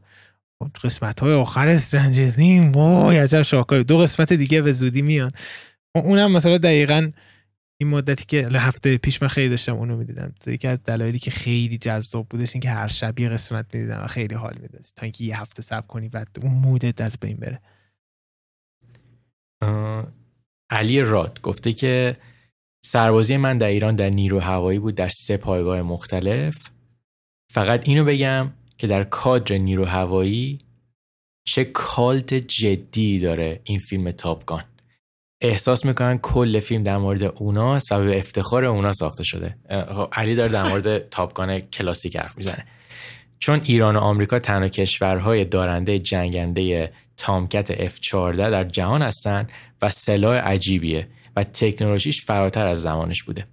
[0.84, 5.32] قسمت های آخر Stranger Things وای عجب شاکاری دو قسمت دیگه به زودی میان.
[5.96, 7.12] اونم مثلا دقیقا
[7.82, 10.34] این مدتی که هفته پیش من خیلی داشتم اونو می‌دیدم.
[10.48, 14.08] یکی از دلایلی که خیلی جذاب بودش این که هر شب یه قسمت می‌دیدم و
[14.08, 14.86] خیلی حال می‌داد.
[14.96, 17.62] تا اینکه یه هفته صبر کنی بعد اون مودت از بین بره.
[20.70, 22.18] علی راد گفته که
[22.86, 26.70] سربازی من در ایران در نیرو هوایی بود در سه پایگاه مختلف.
[27.52, 30.60] فقط اینو بگم که در کادر نیرو هوایی
[31.48, 34.64] چه کالت جدی داره این فیلم تاپگان
[35.42, 39.56] احساس می‌کنن کل فیلم در مورد اوناست و به افتخار اونا ساخته شده.
[39.70, 42.66] خب، علی داره در مورد تاپگان کلاسیک حرف می‌زنه.
[43.40, 49.48] چون ایران و آمریکا تنها کشورهای دارنده جنگنده تامکت F14 در جهان هستن
[49.82, 53.46] و سلاح عجیبیه و تکنولوژیش فراتر از زمانش بوده.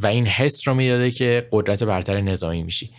[0.00, 2.90] و این حس رو می‌داده که قدرت برتر نظامی میشی.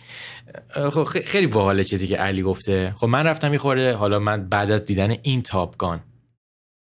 [0.90, 2.94] خب خیلی باحال چیزی که علی گفته.
[2.96, 6.00] خب من رفتم میخورده حالا من بعد از دیدن این تاپگان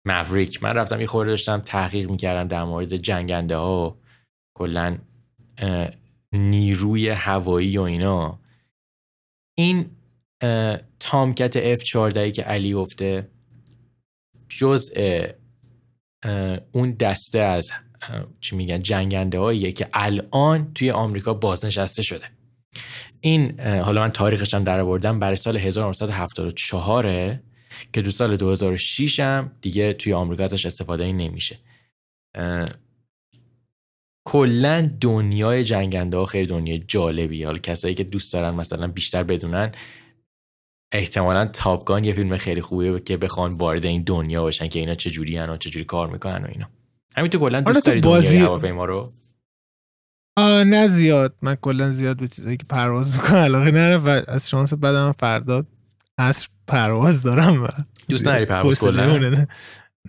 [0.06, 3.96] موریک من رفتم میخورده داشتم تحقیق می‌کردم در مورد جنگنده ها
[4.58, 4.98] کلا
[6.32, 8.40] نیروی هوایی و اینا.
[9.58, 9.90] این
[11.00, 13.28] تامکت F14 که علی گفته
[14.48, 15.26] جزء
[16.72, 17.70] اون دسته از
[18.40, 22.24] چی میگن جنگنده هاییه که الان توی آمریکا بازنشسته شده.
[23.20, 27.38] این حالا من تاریخش هم در بردم برای سال 1974
[27.92, 31.58] که دو سال 2006 هم دیگه توی آمریکا ازش استفاده نمیشه.
[34.24, 39.72] کلا دنیای جنگنده ها خیلی دنیای جالبی حالا کسایی که دوست دارن مثلا بیشتر بدونن
[40.92, 45.36] احتمالا تاپگان یه فیلم خیلی خوبیه که بخوان وارد این دنیا باشن که اینا چجوری
[45.36, 46.68] هن و چجوری کار می‌کنن و اینا.
[47.16, 48.26] همین تو کلا دوست داری بازی...
[48.28, 49.12] دنیای هواپیما رو؟
[50.36, 51.34] آه نه زیاد.
[51.42, 55.64] من کلا زیاد به چیزایی که پرواز می‌کنن علاقه ندارم و از شانس بدم فردا
[56.20, 57.68] عصر پرواز دارم و
[58.08, 59.46] دوست نداری پرواز کلا؟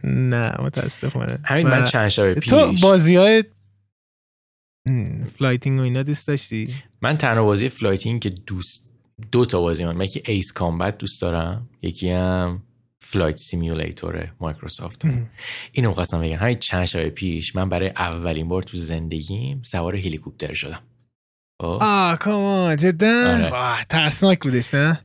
[0.03, 0.55] نه.
[0.61, 1.39] متاسفانه.
[1.43, 2.49] همین من چند شب پیش.
[2.49, 3.43] تو بازی های
[5.37, 8.89] flighting و اینا دوست داشتی؟ من تنها بازی flighting که دوست
[9.31, 10.01] دو تا بازی من.
[10.01, 11.69] یکی Ace Combat دوست دارم.
[11.81, 12.63] یکی هم
[12.99, 15.05] Flight Simulator مایکروسافت
[15.71, 16.37] اینو خواستم بگم.
[16.37, 20.79] همین چند شب پیش من برای اولین بار تو زندگیم سوار هلیکوپتر شدم.
[21.61, 23.85] خب؟ آه کاما جدا؟ آره.
[23.89, 25.01] ترسناک بودش نه؟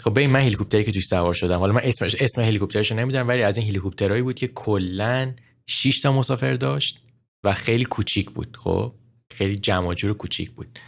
[0.00, 3.42] خب به من هلیکوپتری که توش سوار شدم حالا من اسمش اسم هلیکوپترش نمی‌دونم ولی
[3.42, 5.34] از این هلیکوپترهایی بود که کلا
[5.66, 7.02] 6 تا مسافر داشت
[7.44, 8.56] و خیلی کوچیک بود.
[8.56, 8.94] خب
[9.32, 10.78] خیلی جمع جور کوچیک بود.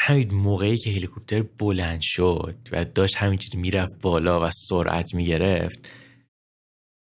[0.00, 5.88] همین موقعی که هلیکوپتر بلند شد و داشت همینجوری می‌رفت بالا و سرعت می‌گرفت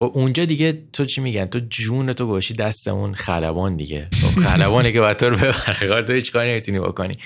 [0.03, 4.09] و اونجا دیگه تو چی میگن؟ تو جون تو باشی دست اون خلبان دیگه.
[4.12, 6.03] خب خلبانه که باید تو رو ببره.
[6.03, 7.18] تو هیچ کاری نمی‌تونی بکنی.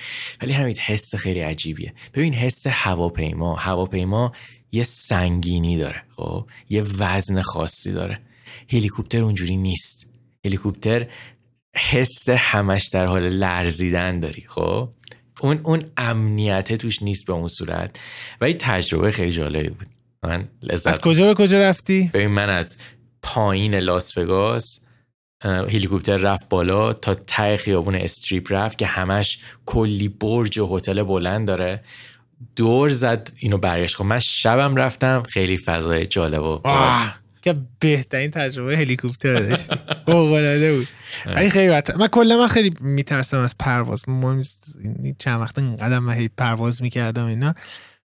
[0.43, 1.95] ولی همین حس خیلی عجیبیه.
[2.14, 3.55] ببین حس هواپیما.
[3.55, 4.33] هواپیما
[4.72, 8.18] یه سنگینی داره خب؟ یه وزن خاصی داره.
[8.72, 10.11] هلیکوپتر اونجوری نیست.
[10.45, 11.07] هلیکوپتر
[11.77, 14.89] حس همش در حال لرزیدن داری خب؟
[15.41, 18.01] اون اون امنیت توش نیست به اون صورت.
[18.41, 19.95] ولی تجربه خیلی جالبی بود.
[20.23, 22.79] من لذت از کجا به کجا رفتی؟ ببین من از
[23.23, 24.81] پایین لاس وگاس
[25.45, 31.47] هلیکوپتر رفت بالا تا ته خیابون استریپ رفت که همش کلی برج و هتل بلند
[31.47, 31.85] داره.
[32.57, 33.97] دور زد اینو برگشت.
[33.97, 36.61] خب من شبم رفتم خیلی فضای جالب و
[37.43, 39.77] که بهترین تجربه هلیکوپتر داشتی.
[40.07, 40.29] فوق
[40.77, 40.89] بود.
[41.27, 44.09] ولی خیلی من کلا من خیلی میترسم از پرواز.
[44.09, 44.41] ما
[45.19, 47.55] چند وقت قدم من پرواز می‌کردم اینا.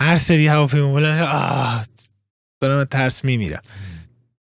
[0.02, 1.88] هر سری هواپیما بلند
[2.62, 3.62] دارم ترس میمیرم.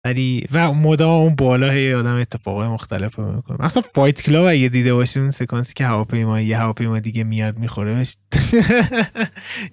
[0.05, 3.65] ولی و مدام اون بالا هی آدم اتفاقای مختلف رو می‌کنه.
[3.65, 7.91] اصلا فایت کلاب اگه دیده باشید اون سکانسی که هواپیما یه هواپیما دیگه میاد می‌خوره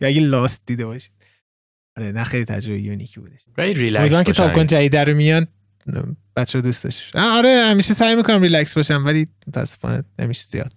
[0.00, 1.12] یا اگه لاست دیده باشید
[1.96, 3.44] آره نه خیلی تجربه unique ی بودش.
[3.58, 4.42] ریلکس امیدوارم که باشن.
[4.42, 5.46] Top Gun جدید در میاد.
[6.36, 10.72] بچه دوست داشت آره همیشه سعی می‌کنم ریلکس باشم ولی متاسفانه نمیشه زیاد.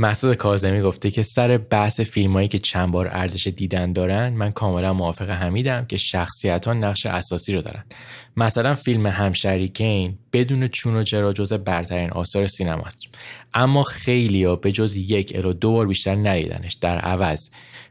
[0.00, 4.92] مسعود کاظمی گفته که سر بحث فیلمایی که چند بار ارزش دیدن دارن من کاملا
[4.92, 7.84] موافق حمیدم که شخصیت ها نقش اساسی رو دارن.
[8.36, 12.98] مثلا فیلم همشهری کین بدون چون و چرا جز برترین آثار سینما است
[13.54, 16.74] اما خیلی ها به جز یک الی دو بار بیشتر ندیدنش.
[16.74, 17.50] در عوض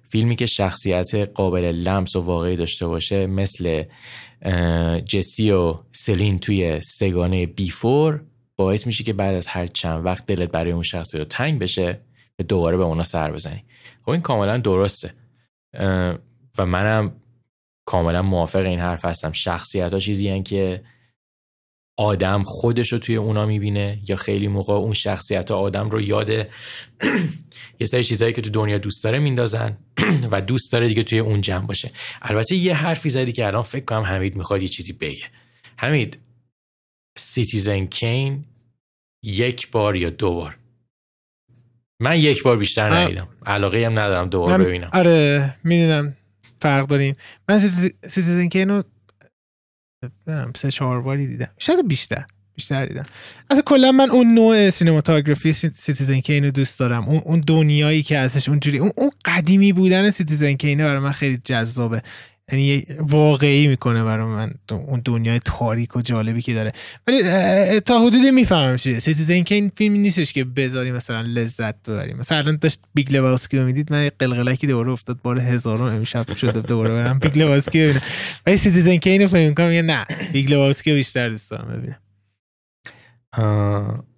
[0.09, 3.83] فیلمی که شخصیت قابل لمس و واقعی داشته باشه مثل
[5.05, 8.21] جسی و سلین توی سگانه بیفور
[8.57, 11.99] باعث میشه که بعد از هر چند وقت دلت برای اون شخصی رو تنگ بشه
[12.39, 13.63] و دوباره به اونا سر بزنی.
[14.01, 15.13] خب این کاملا درسته.
[16.57, 17.11] و منم
[17.85, 19.31] کاملا موافق این حرف هستم.
[19.31, 20.83] شخصیت ها چیزی هن که
[21.97, 26.29] آدم خودش رو توی اونا می‌بینه یا خیلی موقع اون شخصیت ها آدم رو یاد
[27.79, 29.77] یه سری چیزهایی که تو دنیا دوست داره میندازن
[30.31, 31.91] و دوست داره دیگه توی اون جمع باشه.
[32.21, 35.25] البته یه حرفی زدی که الان فکر کنم حمید می‌خواد یه چیزی بگه.
[35.77, 36.17] حمید
[37.19, 38.45] Citizen Kane
[39.23, 40.57] یک بار یا دو بار.
[42.01, 42.89] من یک بار بیشتر.
[42.89, 43.27] ندیدم.
[43.45, 44.89] علاقه هم ندارم دوبار ببینم.
[44.93, 46.17] آره می‌دونم.
[46.61, 47.15] فرق داریم
[47.49, 48.83] من Citiz- Citizen Kane رو
[50.55, 51.49] سه چهار باری دیدم.
[51.59, 52.25] شاید بیشتر.
[52.55, 53.05] بیشتر دیدم.
[53.49, 57.09] اصلا کلا من اون نوع cinematography Ci- Citizen Kane رو دوست دارم.
[57.09, 61.11] اون اون دنیایی که ازش اونجوری اون, اون قدیمی بودن Citizen Kane ه برای من
[61.11, 62.01] خیلی جذابه.
[62.51, 66.71] یعنی واقعی می‌کنه برای من اون دنیای تاریک و جالبی که داره.
[67.07, 67.23] ولی
[67.79, 68.99] تا حدودی می‌فهمم چیه.
[68.99, 73.65] Citizen Kane فیلمی نیستش که بذاری مثلا لذت ببریم مثلا الان داشت Big Lebowski رو
[73.65, 78.01] می‌دید من قلقلکی دوباره افتاد بار هزارم امشب شده دوباره برم Big Lebowski ببینم.
[78.45, 81.97] ولی Citizen Kane رو فکر می‌کنم نه Big رو بیشتر دوست دارم ببینم.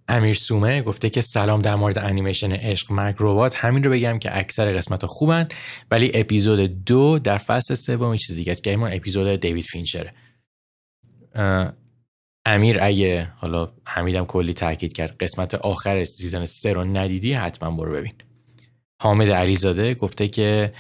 [0.10, 3.56] امیر سومه گفته که سلام در مورد انیمیشن عشق مرگ ربات.
[3.56, 5.48] همین رو بگم که اکثر قسمت خوبن
[5.92, 10.14] ولی اپیزود دو در فصل سوم چیز دیگه است که همون اپیزود دیوید فینچره
[11.36, 11.74] اه،
[12.46, 17.94] امیر اگه حالا حمیدم کلی تاکید کرد قسمت آخر season سه رو ندیدی حتما برو
[17.94, 18.14] ببین.
[19.02, 20.74] حامد علیزاده گفته که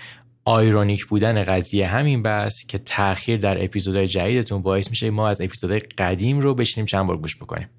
[0.45, 5.79] ironic بودن قضیه همین بس که تاخیر در اپیزودهای جدیدتون باعث میشه ما از اپیزودهای
[5.79, 7.69] قدیم رو بشینیم چند بار گوش بکنیم.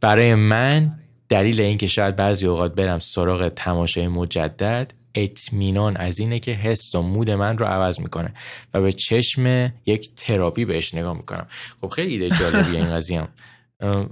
[0.00, 0.98] برای من
[1.28, 7.02] دلیل اینکه شاید بعضی اوقات برم سراغ تماشای مجدد اطمینان از اینه که حس و
[7.02, 8.34] mood من رو عوض می‌کنه
[8.74, 11.46] و به چشم یک تراپی بهش نگاه می‌کنم.
[11.80, 13.28] خب خیلی ایده جالبیه این قضیه.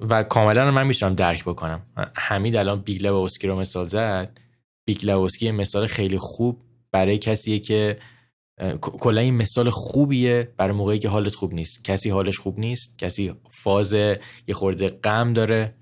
[0.08, 1.82] و کاملا من می‌تونم درک بکنم.
[2.14, 4.38] حمید الان Big Lebowski رو مثال زد.
[4.84, 6.60] Big Lebowski یه مثال خیلی خوب
[6.92, 7.98] برای کسیه که
[8.80, 11.84] کلا این مثال خوبیه برای موقعی که حالت خوب نیست.
[11.84, 14.18] کسی حالش خوب نیست کسی فاز یه
[14.52, 15.74] خورده غم داره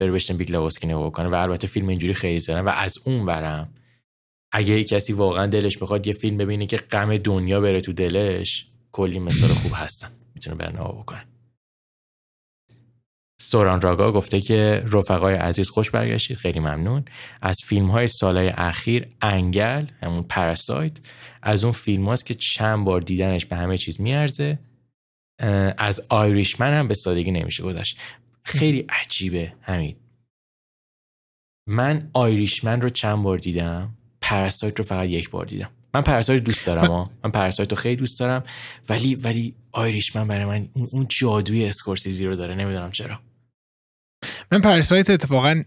[0.00, 3.26] بره بشینه Big Lebowski نگاه کنه و البته فیلم اینجوری خیلی زدن و از اون
[3.26, 3.68] برم
[4.52, 9.18] اگه کسی واقعا دلش می‌خواد یه فیلم ببینه که غم دنیا بره تو دلش کلی
[9.18, 10.08] مثال خوب هستن.
[10.34, 11.24] می‌تونه بره نگاه بکنه.
[13.44, 17.04] سوران راگا گفته که رفقای عزیز خوش برگشتید خیلی ممنون.
[17.42, 20.92] از فیلم های سالهای اخیر انگل همون پراسایت
[21.42, 24.58] از اون فیلم هاست که چند بار دیدنش به همه چیز میارزه.
[25.78, 27.98] از آیریشمن هم به سادگی نمیشه گذشت.
[28.44, 29.96] خیلی عجیبه همین.
[31.68, 35.70] من Irishman رو چند بار دیدم Parasite رو فقط یک بار دیدم.
[35.94, 37.10] من Parasite دوست دارم ها.
[37.24, 38.44] من Parasite رو خیلی دوست دارم
[38.88, 43.20] ولی ولی Irishman برای من اون جادوی اسکورسیزی رو داره نمی‌دونم چرا.
[44.52, 45.62] من Parasite اتفاقا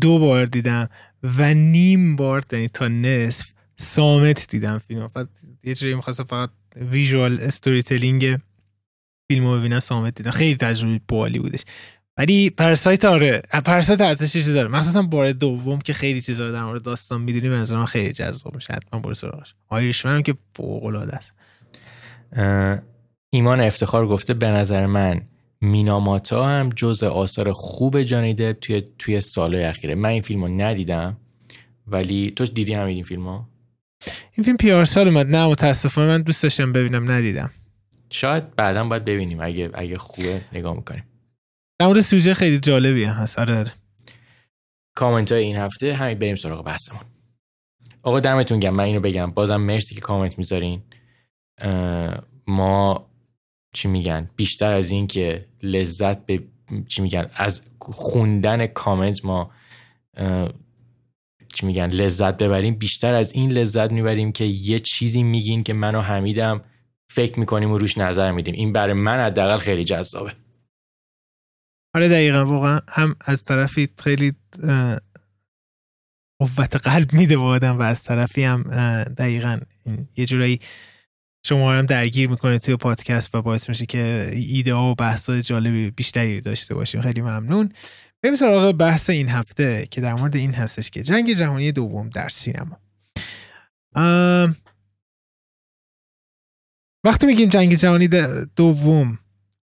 [0.00, 0.88] دو بار دیدم
[1.22, 5.28] و نیم بار یعنی تا نصف صامت دیدم فیلم فقط
[5.64, 8.38] یه جوری می‌خواستم فقط visual storytelling
[9.28, 10.30] فیلم رو ببینم صامت دیدم.
[10.30, 11.64] خیلی تجربه بالی بودش.
[12.16, 14.68] ولی پرسایت آره پرسایت ارزش چیزی داره.
[14.68, 18.72] مخصوصا بار دوم که خیلی چیزا در مورد داستان می‌دونی به من خیلی جذاب میشه.
[18.72, 19.54] حتما برو سراغش.
[19.68, 21.34] آیریشمن که فوق العاده است
[23.30, 25.20] ایمان افتخار گفته به نظر من
[25.60, 29.94] میناماتا هم جز آثار خوب جانی دپ توی توی سالهای اخیره.
[29.94, 31.16] من این فیلم رو ندیدم
[31.86, 33.48] ولی تو دیدی همین این فیلم ها؟
[34.32, 35.26] این فیلم پیار سال اومد.
[35.26, 37.50] نه متاسفانه من دوست داشتم ببینم ندیدم.
[38.10, 39.40] شاید بعدا باید ببینیم.
[39.40, 41.04] اگه اگه خوبه نگاه می‌کنیم.
[41.78, 43.38] در مورد سوژه خیلی جالبی هم هست.
[43.38, 43.72] آره آره.
[44.94, 45.94] کامنت های این هفته.
[45.94, 47.02] همین بریم سراغ بحثمون.
[48.02, 49.30] آقا دمتون گم من اینو بگم.
[49.30, 50.82] بازم مرسی که کامنت می‌ذارین.
[52.46, 53.08] ما
[53.72, 56.44] چی میگن؟ بیشتر از این که لذت به
[56.88, 59.50] چی میگن از خوندن کامنت ما
[61.54, 62.74] چی میگن لذت ببریم.
[62.74, 66.64] بیشتر از این لذت می‌بریم که یه چیزی میگین که من و حمیدم
[67.10, 68.54] فکر می‌کنیم و روش نظر میدیم.
[68.54, 70.34] این برای من حداقل خیلی جذابه.
[71.94, 74.32] آره دقیقا واقعا هم از طرفی خیلی
[76.40, 78.62] قوت قلب میده به آدم و از طرفی هم
[79.04, 79.60] دقیقا
[80.16, 80.60] یه جورایی
[81.48, 85.42] شما هم درگیر می‌کنه توی پادکست و باعث میشه که ایده ها و بحث های
[85.42, 87.00] جالبی بیشتری داشته باشیم.
[87.00, 87.72] خیلی ممنون.
[88.22, 92.28] بریم سراغ بحث این هفته که در مورد این هستش که جنگ جهانی دوم در
[92.28, 92.80] سینما.
[97.04, 98.08] وقتی میگیم جنگ جهانی
[98.56, 99.18] دوم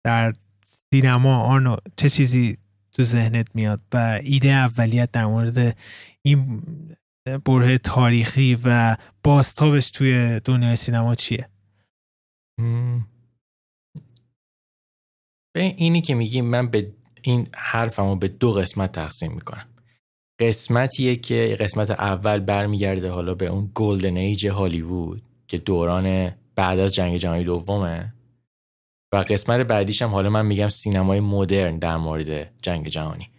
[0.03, 0.33] در
[0.65, 2.57] سینما آرنو چه چیزی
[2.91, 5.77] تو ذهنت میاد و ایده اولیت در مورد
[6.21, 6.63] این
[7.45, 11.50] بره تاریخی و بازتابش توی دنیای سینما چیه؟
[15.53, 19.67] به اینی که میگیم من به این حرفمو به دو قسمت تقسیم می‌کنم.
[20.39, 26.93] قسمتیه که قسمت اول برمیگرده حالا به اون گلدن ایج هالیوود که دوران بعد از
[26.93, 28.13] جنگ جهانی دومه.
[29.13, 33.29] و قسمت بعدیش هم حالا من میگم سینمای مدرن در مورد جنگ جهانی.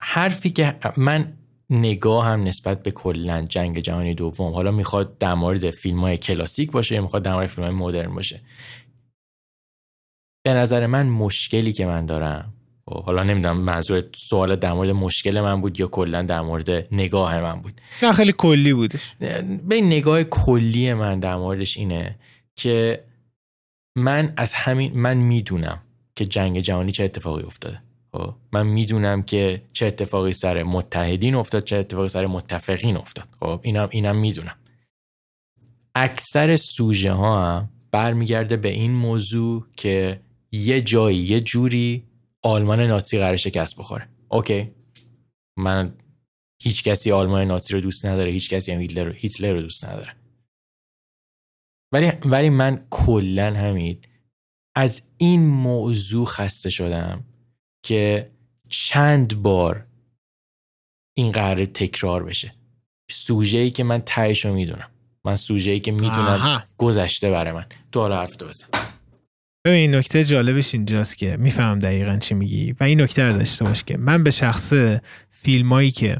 [0.00, 1.38] حرفی که من
[1.72, 4.52] نگاه هم نسبت به کلا جنگ جهانی دوم.
[4.54, 8.14] حالا می‌خواد در مورد فیلم های کلاسیک باشه یا می‌خواد در مورد فیلم های مدرن
[8.14, 8.40] باشه.
[10.44, 12.52] به نظر من مشکلی که من دارم
[12.86, 17.40] خب، حالا نمی‌دونم منظور سوال در مورد مشکل من بود یا کلا در مورد نگاه
[17.40, 17.80] من بود.
[18.02, 19.14] نه خیلی کلی بودش.
[19.68, 22.18] به نگاه کلی من در موردش اینه
[22.56, 23.04] که
[23.96, 25.82] من از همین من می‌دونم
[26.16, 27.82] که جنگ جهانی چه اتفاقی افتاده.
[28.52, 33.28] من می‌دونم که چه اتفاقی سر متحدین افتاد چه اتفاقی سر متفقین افتاد.
[33.40, 34.56] خب اینم اینم می‌دونم.
[35.94, 40.20] اکثر سوژه ها هم برمیگرده به این موضوع که
[40.52, 42.04] یه جایی یه جوری
[42.42, 44.08] آلمان نازی قرار شکست بخوره.
[44.28, 44.70] اوکی.
[45.58, 45.94] من
[46.62, 49.84] هیچ کسی آلمان نازی رو دوست نداره هیچ کسی هم هیتلر رو, هیتلر رو دوست
[49.84, 50.16] نداره.
[51.92, 54.00] ولی ولی من کلا همین
[54.76, 57.24] از این موضوع خسته شدم
[57.82, 58.30] که
[58.68, 59.86] چند بار
[61.14, 62.54] این قرار تکرار بشه.
[63.10, 64.88] سوژه ای که من تهشو می‌دونم.
[65.24, 67.66] من سوژه ای که می‌دونم گذشته برای من.
[67.92, 68.66] تو حالا حرف تو بزن.
[69.66, 72.74] این نکته جالبش اینجاست که می‌فهمم دقیقا چی میگی.
[72.80, 74.72] و این نکته رو داشته باش که من به شخص
[75.30, 76.16] فیلمایی که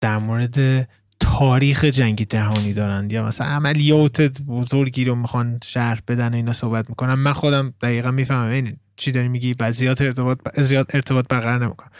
[0.00, 0.88] در مورد
[1.20, 6.88] تاریخ جنگی جهانی دارن یا مثلا عملیات بزرگی رو می‌خوان شرح بدن و اینا صحبت
[6.88, 8.50] می‌کنم من خودم دقیقا می‌فهمم.
[8.50, 11.90] این چی داری میگی؟ بعد زیاد ارتباط زیاد ارتباط برقرار نمی‌کنم.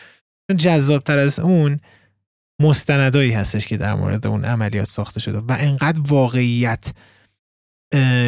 [0.57, 1.81] جذاب تر از اون
[2.63, 6.93] مستندایی هستش که در مورد اون عملیات ساخته شده و انقدر واقعیت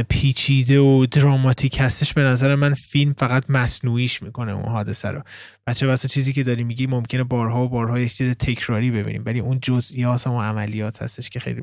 [0.08, 5.22] پیچیده و دراماتیک هستش به نظر من فیلم فقط مصنوعیش می‌کنه اون حادثه رو.
[5.66, 9.40] بچه واسه چیزی که داری میگی ممکنه بارها و بارها یه چیز تکراری ببینیم ولی
[9.40, 11.62] اون جزئیات و عملیات هستش که خیلی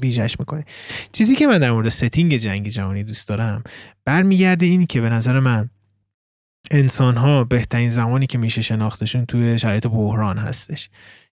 [0.00, 0.64] ویژه‌ش می‌کنه.
[1.12, 3.62] چیزی که من در مورد setting جنگ جهانی دوست دارم
[4.04, 5.70] برمیگرده این که به نظر من
[6.70, 10.90] انسان ها بهترین زمانی که میشه شناختشون توی شرایط بحران هستش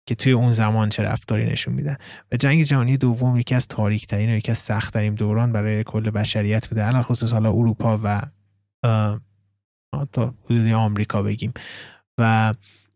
[0.06, 1.98] که توی اون زمان چه رفتاری نشون میدن.
[2.32, 5.84] و جنگ جهانی دوم یکی از تاریک ترین و یکی از سخت ترین دوران برای
[5.84, 6.82] کل بشریت بوده.
[6.82, 8.22] علی‌الخصوص حالا اروپا و
[10.12, 10.34] تا
[10.76, 11.54] آمریکا بگیم.
[12.18, 12.54] و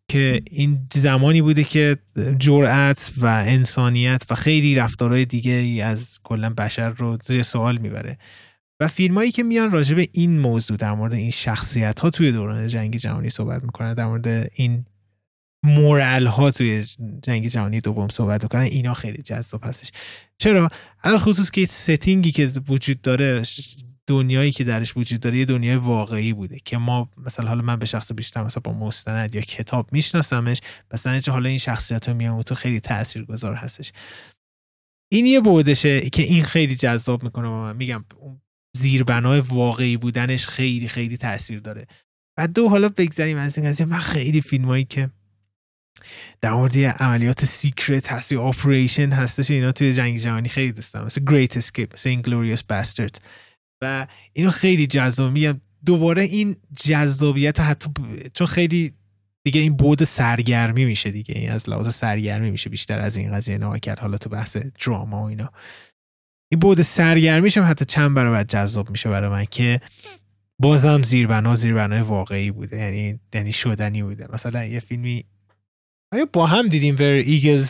[0.07, 1.97] که این زمانی بوده که
[2.39, 8.17] جرأت و انسانیت و خیلی رفتارهای دیگه از کلا بشر رو زیر سوال می‌بره.
[8.80, 12.67] و فیلمایی که میان راجع به این موضوع در مورد این شخصیت ها توی دوران
[12.67, 14.86] جنگ جهانی صحبت می‌کنن در مورد این
[15.65, 16.84] مورال ها توی
[17.21, 19.91] جنگ جهانی دوم صحبت می‌کنن اینا خیلی جذاب هستش.
[20.38, 20.69] چرا؟
[21.03, 23.43] الان خصوص که ستینگی که وجود داره
[24.07, 27.86] دنیایی که درش وجود داره یه دنیای واقعی بوده که ما مثلا حالا من به
[27.86, 30.61] شخصه بیشتر مثلا با مستند یا کتاب میشناسمش
[30.93, 33.91] مثلا حالا این شخصیت ها میان تو خیلی تاثیرگذار هستش.
[35.11, 38.05] این یه بعدشه که این خیلی جذاب می‌کنه با من میگم
[38.78, 41.88] زیربنای واقعی بودنش خیلی خیلی تاثیر داره.
[42.38, 43.86] و دو حالا بگذاریم از این قضیه.
[43.86, 45.09] من خیلی فیلمایی که
[46.41, 51.05] در مورد عملیات secret هست یا operation هستش اینا توی جنگ جهانی خیلی دوست دارم.
[51.05, 53.21] مثل Great Escape مثل Inglourious Basterd
[53.82, 55.38] و اینو خیلی جذاب
[55.86, 57.89] دوباره این جذابیت حتی
[58.34, 58.93] چون خیلی
[59.43, 61.36] دیگه این بود سرگرمی میشه دیگه.
[61.36, 65.26] این از لحاظ سرگرمی میشه بیشتر از این قضیه نها حالا تو بحث دراما و
[65.26, 65.51] اینا.
[66.53, 69.81] این بود سرگرمیش هم حتی چند برابر جذاب میشه برای من که
[70.59, 72.77] بازم زیربنا زیربنای واقعی بوده.
[72.77, 74.27] یعنی یعنی شدنی بوده.
[74.33, 75.25] مثلا یه فیلمی
[76.11, 77.69] آیا با هم دیدیم Where Eagles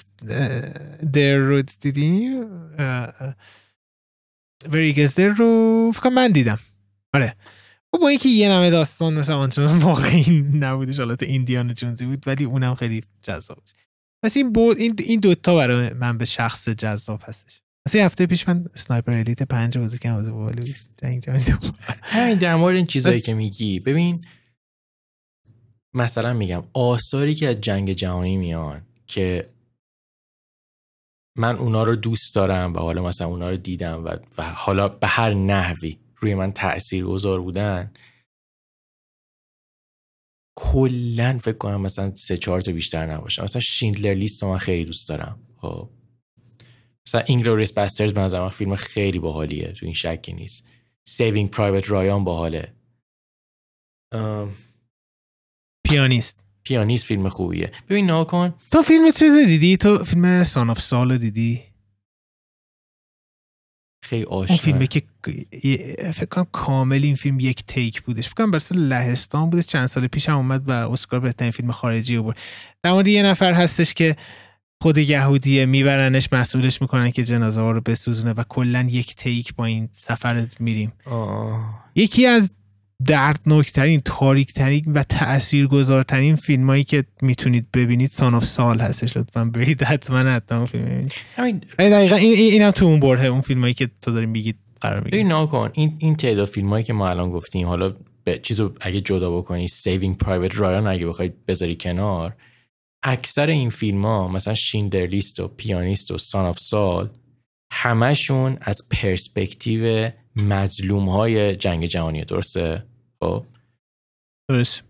[1.14, 2.44] There رو دیدیم؟
[4.66, 6.60] Where Eagles There رو فکر من دیدم.
[7.14, 7.36] آره.
[7.92, 12.44] خب با اینکه یه نمه داستان مثلا آنچنان واقعی نبودش حالت ایندیان جونزی بود ولی
[12.44, 13.70] اونم خیلی جذاب بود.
[14.24, 17.63] پس این این این دوتا برای من به شخص جذاب هستش.
[17.88, 21.26] مثلا هفته پیش من سنایپر الیت پنج بازی کردم از بالی جنگ
[22.02, 23.80] همین در مورد این چیزایی که میگی.
[23.80, 24.26] ببین
[25.94, 29.50] مثلا میگم آثاری که از جنگ جهانی میان که
[31.38, 35.08] من اونا رو دوست دارم و حالا مثلا اونا رو دیدم و, و حالا به
[35.08, 37.92] هر نحوی روی من تأثیر گذار بودن
[40.56, 43.44] کلا فکر کنم مثلا سه چهار تا بیشتر نباشه.
[43.44, 45.40] مثلا Schindler's List رو من خیلی دوست دارم.
[45.62, 45.90] خب.
[47.08, 50.68] مثلا Inglourious Basterds به نظر فیلم خیلی باحالیه تو این شکی نیست.
[51.08, 52.74] Saving Private Ryan باحاله.
[55.88, 56.40] پیانیست.
[56.64, 57.72] پیانیست فیلم خوبیه.
[57.90, 61.64] ببین ناکن تو فیلم چیز دیدی؟ تو فیلم سان آف سال دیدی؟
[64.04, 64.56] خیلی آشنا.
[64.56, 65.04] اون فیلمی که
[66.14, 68.28] فکر کنم کامل این فیلم یک تیک بودش.
[68.28, 69.66] فکر کنم برسه لهستان بودش.
[69.66, 72.36] چند سال پیش هم اومد و اسکار بهترین فیلم خارجی بود
[72.84, 74.18] در مورد یه نفر هستش که
[74.84, 79.66] خود یهودیه میبرنش مسئولش می‌کنن که جنازه ها رو بسوزونه و کلا یک تیک با
[79.66, 80.94] این سفر میریم.
[81.06, 81.84] آه.
[81.96, 82.52] یکی از
[83.06, 89.18] دردناکترین تاریکترین و تاثیرگذارترین فیلم هایی که می‌تونید ببینید Son of Saul هستش.
[89.18, 93.62] لطفا برید حتما حتما فیلم ببینید همین دقیقا این اینم تو اون برده اون فیلم
[93.62, 97.10] هایی که تو داری میگید قرار میگید ناکن این این تعداد فیلم هایی که ما
[97.10, 102.36] الان گفتیم حالا به چیزو اگه جدا بکنی Saving Private Ryan اگه بخوای بذاری کنار
[103.04, 107.10] اکثر این فیلم ها مثلا Schindler's List و پیانیست و Son of Saul
[107.72, 112.86] همشون از پرسپکتیو مظلوم های جنگ جهانی درسته؟
[113.20, 113.46] خب.
[114.50, 114.84] درست.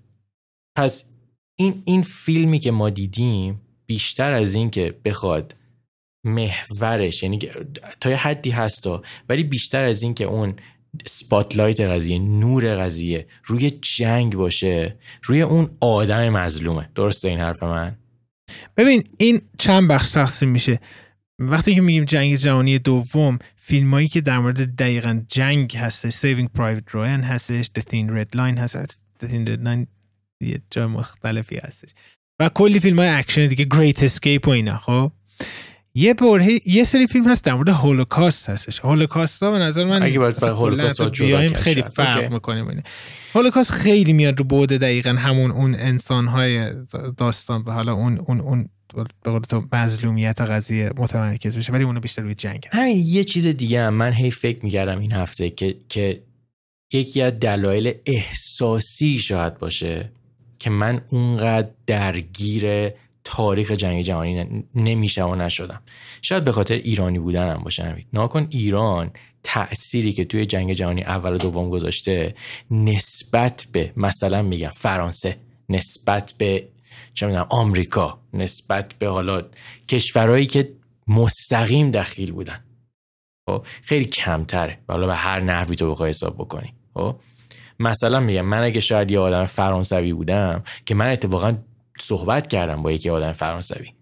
[0.78, 1.10] پس
[1.56, 5.56] این این فیلمی که ما دیدیم بیشتر از این که بخواد
[6.26, 7.40] محورش یعنی
[8.02, 10.56] تا یه حدی هستا ولی بیشتر از این که اون
[11.06, 16.90] سپاتلایت قضیه نور قضیه روی جنگ باشه روی اون آدم مظلومه.
[16.96, 17.96] درسته این حرف من؟
[18.78, 20.80] ببین این چند بخش تقسیم میشه.
[21.40, 26.94] وقتی که میگیم جنگ جهانی دوم فیلمایی که در مورد دقیقا جنگ هستش Saving Private
[26.94, 29.86] Ryan هستش The Thin Red Line هست The Thin Red Line
[30.42, 31.90] یه جای مختلفی هستش.
[32.40, 35.12] و کلی فیلم های اکشن دیگه Great Escape و اینا خب؟
[35.96, 40.04] یه برهه یه سری فیلم هست در مورد هولوکاست هستش هولوکاست ها به نظر من
[40.04, 41.82] اگه باید هولوکاست بیایم کرد خیلی.
[41.82, 42.34] فرق.
[42.34, 42.84] می‌کنیم اینه
[43.34, 46.70] هولوکاست خیلی میاد رو بوده دقیقا همون اون انسان های
[47.18, 48.70] داستان و حالا اون اون اون
[49.24, 52.76] به قول تو مظلومیت قضیه متمرکز بشه ولی اونو بیشتر روی جنگ هست.
[52.76, 56.24] همین یه چیز دیگه هم من هی فکر می‌کردم این هفته که که
[56.94, 60.12] یکی از دلایل احساسی شاید باشه
[60.60, 62.92] که من اونقدر درگیر
[63.24, 65.82] تاریخ جنگ جهانی ن- نمیشم و نشدم.
[66.22, 69.12] شاید به خاطر ایرانی بودنم باشه همین ناکن ایران
[69.44, 72.36] تأثیری که توی جنگ جهانی اول و دوم گذاشته
[72.72, 75.38] نسبت به مثلا میگم فرانسه
[75.70, 76.68] نسبت به
[77.14, 79.44] چه می‌دونم آمریکا نسبت به حالا
[79.88, 80.70] کشورهایی که
[81.08, 82.60] مستقیم دخیل بودن.
[83.50, 84.80] خب خیلی کمتره.
[84.88, 86.74] حالا به هر نحوی تو بخوای حساب بکنی.
[86.94, 87.16] خب
[87.80, 91.58] مثلا میگم من اگه شاید یه آدم فرانسوی بودم که من اتفاقا
[92.00, 93.94] صحبت کردم با یکی آدم فرانسوی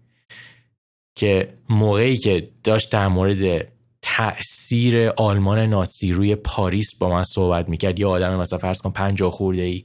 [1.14, 3.68] که موقعی که داشت در مورد
[4.02, 9.30] تأثیر آلمان ناتسی روی پاریس با من صحبت می‌کرد یه آدم مثلا فرض کن پنجاه
[9.30, 9.84] خورده ای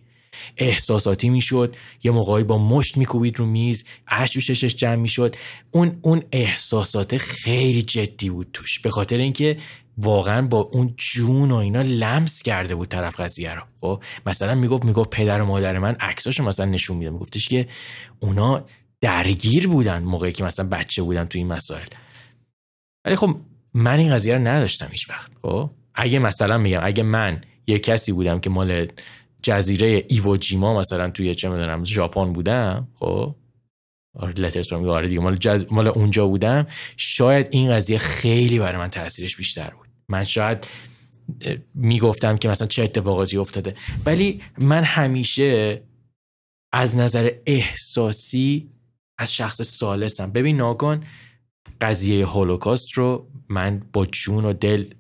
[0.57, 5.35] احساساتی می‌شد یه موقعی با مشت میکوبید رو میز اشک رو ششش جمع می‌شد.
[5.71, 8.79] اون اون احساسات خیلی جدی بود توش.
[8.79, 9.57] به خاطر اینکه
[9.97, 13.61] واقعا با اون جون و اینا لمس کرده بود طرف قضیه رو.
[13.81, 17.09] خب مثلا می‌گفت می‌گفت پدر و مادر من عکساشو مثلا نشون میده.
[17.09, 17.67] میگفتش که
[18.19, 18.65] اونا
[19.01, 21.87] درگیر بودن موقعی که مثلا بچه بودن تو این مسائل.
[23.05, 23.37] ولی خب
[23.73, 25.31] من این قضیه رو نداشتم هیچ وقت.
[25.41, 28.87] خب اگه مثلا میگم اگه من یه کسی بودم که مال
[29.41, 33.35] جزیره ایووجیما مثلا توی چه می‌دونم ژاپن بودم خب
[34.15, 35.65] آره لترز میگه آره دیگه مال, جز...
[35.71, 36.67] مال اونجا بودم
[36.97, 39.86] شاید این قضیه خیلی برای من تاثیرش بیشتر بود.
[40.09, 40.67] من شاید
[41.73, 43.75] می‌گفتم که مثلا چه اتفاقاتی افتاده.
[44.05, 45.81] ولی من همیشه
[46.73, 48.69] از نظر احساسی
[49.19, 50.31] از شخص سالسم.
[50.31, 51.03] ببین ناگان
[51.81, 54.93] قضیه هولوکاست رو من با جون و دل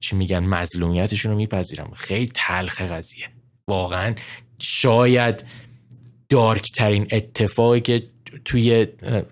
[0.00, 1.90] چی میگن مظلومیتشون رو میپذیرم.
[1.94, 3.28] خیلی تلخ قضیه.
[3.68, 4.14] واقعا
[4.58, 5.44] شاید
[6.28, 8.02] دارک ترین اتفاقی که
[8.44, 8.86] توی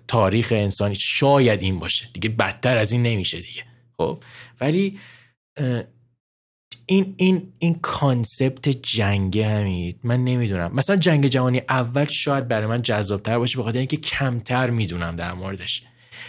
[0.07, 2.07] تاریخ انسانی شاید این باشه.
[2.13, 3.63] دیگه بدتر از این نمیشه دیگه.
[3.97, 4.23] خب؟
[4.63, 4.99] ولی
[6.85, 10.71] این این این کانسپت جنگ همید من نمی‌دونم.
[10.75, 15.33] مثلا جنگ جهانی اول شاید برای من جذابتر باشه به خاطر اینکه کمتر می‌دونم در
[15.33, 15.83] موردش.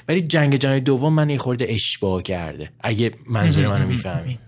[0.09, 4.39] ولی جنگ جهانی دوم من یه خورده اشتباه کرده اگه منظور منو می‌فهمی.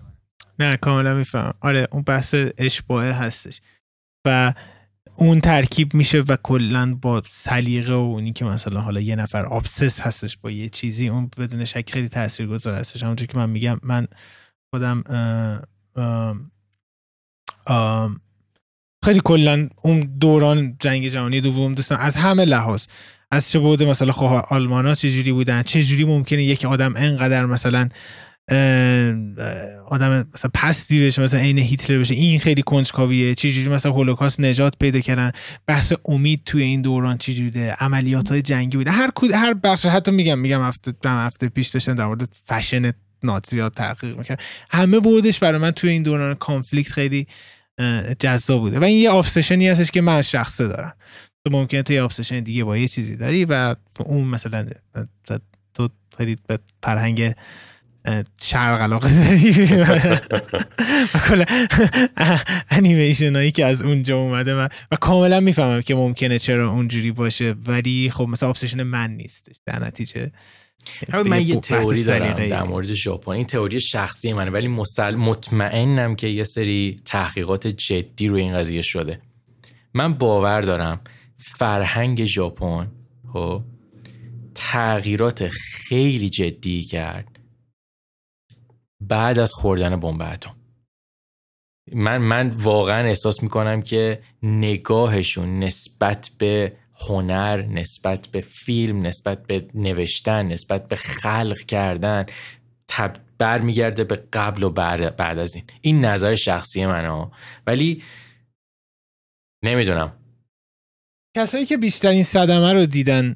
[0.59, 3.61] نه کاملا میفهم آره اون بحث اشباهه هستش.
[4.25, 4.53] و
[5.15, 10.01] اون ترکیب میشه و کلا با سلیقه و اونی که مثلا حالا یه نفر آبسس
[10.01, 13.03] هستش با یه چیزی اون بدون شک خیلی تاثیرگذار هستش.
[13.03, 14.07] همونجور که من میگم من
[14.73, 15.03] خودم
[19.05, 22.85] خیلی کلا اون دوران جنگ جهانی دوم دوستان از همه لحاظ
[23.31, 27.89] از چه بوده مثلا خواه آلمان ها چجوری بودن چجوری ممکنه یک آدم انقدر مثلا
[29.85, 32.15] آدم مثلا پستی بشه مثلا عین هیتلر بشه.
[32.15, 33.35] این خیلی کنجکاویه.
[33.35, 35.31] چجوری مثلا هولوکاست نجات پیدا کردن.
[35.67, 38.91] بحث امید توی این دوران چی بوده عملیات های جنگی بوده.
[38.91, 42.91] هر کود هر بخش حتی میگم میگم هفته هفته پیش داشتن در مورد فشن
[43.23, 47.27] نازی تحقیق می‌کرد همه بعدش برای من توی این دوران conflict خیلی
[48.19, 48.79] جذاب بوده.
[48.79, 50.93] و این یه obsession ی هستش که من شخصه دارم.
[51.45, 54.67] تو ممکنه توی obsession دیگه با یه چیزی داری و اون مثلا
[55.73, 57.33] تو خیلی به فرهنگ
[58.41, 59.53] شرق علاقه داری.
[61.27, 61.45] کلا
[62.69, 67.55] انیمیشن هایی که از اونجا اومده من و کاملا می‌فهمم که ممکنه چرا اونجوری باشه
[67.67, 70.31] ولی خب مثلا آبسشن من نیست در نتیجه.
[71.25, 74.67] من یه تئوری دارم در مورد ژاپن این تئوری شخصی منه ولی
[75.17, 79.21] مطمئنم که یه سری تحقیقات جدی روی این قضیه شده.
[79.93, 81.01] من باور دارم
[81.37, 82.87] فرهنگ ژاپن
[83.33, 83.61] خب
[84.55, 87.36] تغییرات خیلی جدی کرد.
[89.01, 90.55] بعد از خوردن بمب اتم.
[91.93, 99.69] من من واقعا احساس می‌کنم که نگاهشون نسبت به هنر نسبت به فیلم نسبت به
[99.73, 102.25] نوشتن نسبت به خلق کردن
[102.87, 105.63] تب برمیگرده به قبل و بعد, بعد از این.
[105.81, 107.31] این نظر شخصی منه.
[107.67, 108.03] ولی
[109.63, 110.17] نمی‌دونم.
[111.37, 113.35] کسایی که بیشترین صدمه رو دیدن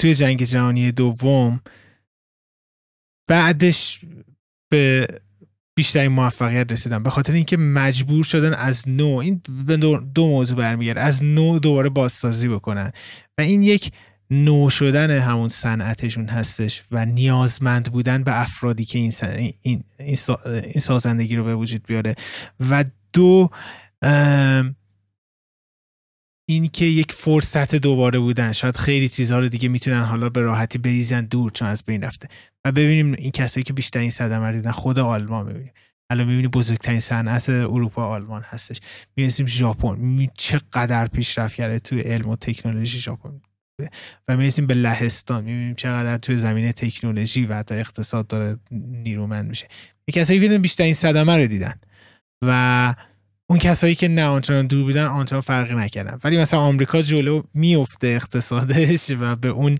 [0.00, 1.60] توی جنگ جهانی دوم
[3.28, 4.00] بعدش
[4.70, 5.06] به
[5.74, 7.02] بیشترین موفقیت رسیدن.
[7.02, 9.42] به خاطر اینکه مجبور شدن از نو این
[10.14, 12.92] دو موضوع برمیگرده از نو دوباره بازسازی بکنن.
[13.38, 13.92] و این یک
[14.30, 19.12] نو شدن همون صنعتشون هستش و نیازمند بودن به افرادی که این,
[19.62, 22.14] این, این سازندگی رو به وجود بیاره.
[22.70, 23.50] و دو
[26.50, 28.52] این که یک فرصت دوباره بودن.
[28.52, 32.28] شاید خیلی چیزها رو دیگه می‌تونن حالا به راحتی بریزن دور چون از بین رفته.
[32.64, 35.72] و ببینیم این کسایی که بیشترین صدمه دیدن خود آلمان ببینیم.
[36.10, 38.80] الان می‌بینیم بزرگترین صنعت اروپا آلمان هستش.
[39.16, 39.90] می‌رسیم ژاپن.
[39.90, 43.40] می‌بینیم چقدر پیشرفت کرده توی علم و تکنولوژی ژاپن.
[44.28, 45.44] و می‌رسیم به لهستان.
[45.44, 49.68] می‌بینیم چقدر توی زمینه تکنولوژی و حتی اقتصاد داره نیرومند میشه.
[50.12, 51.74] کسایی بیشترین صدمه رو دیدن.
[52.44, 52.94] و
[53.50, 56.18] اون کسایی که نه آنچنان دور بودن آنچنان فرقی نکردن.
[56.24, 59.78] ولی مثلا آمریکا جلو میفته اقتصادش و به اون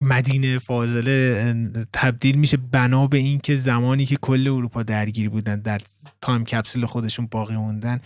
[0.00, 5.80] مدینه فاضله تبدیل میشه بنا به این که زمانی که کل اروپا درگیر بودن در
[6.20, 8.00] تایم کپسول خودشون باقی موندن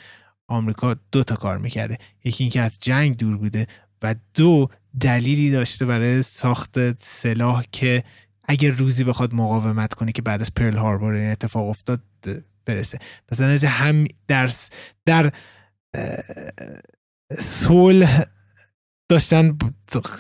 [0.48, 1.98] آمریکا دو تا کار می‌کرده.
[2.24, 3.66] یکی اینکه از جنگ دور بوده
[4.02, 4.68] و دو
[5.00, 8.04] دلیلی داشته برای ساخت سلاح که
[8.44, 12.00] اگر روزی بخواد مقاومت کنه که بعد از پرل هاربور اتفاق افتاد
[12.66, 12.98] برسه.
[13.28, 14.50] پس هم در
[15.06, 15.32] در
[17.38, 18.24] صلح
[19.08, 19.58] داشتن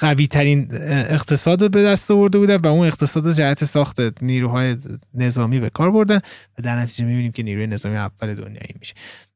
[0.00, 4.76] قوی ترین اقتصاد به دست آورده بودن و اون اقتصاد جهت ساخت نیروهای
[5.14, 6.20] نظامی به کار بردن
[6.58, 8.94] و در نتیجه می‌بینیم که نیروی نظامی اول دنیایی میشه.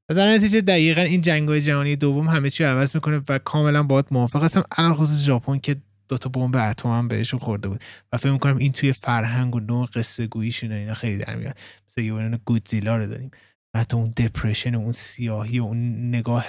[0.08, 3.82] و در نتیجه دقیقا این جنگ های جهانی دوم همه چی عوض می‌کنه و کاملا
[3.82, 4.64] باید موافق هستم.
[4.76, 5.76] الان خصوص ژاپن که
[6.14, 7.84] دوتا بمب اتم هم بهشون خورده بود.
[8.12, 11.58] و فکر می‌کنم این توی فرهنگ و نوع قصه گوییشون اینا خیلی در میاد.
[11.88, 13.30] مثل یه گودزیلا رو داریم.
[13.76, 16.46] حتی اون دپرشن و اون سیاهی و اون نگاه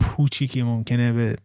[0.00, 1.36] پوچی که ممکنه به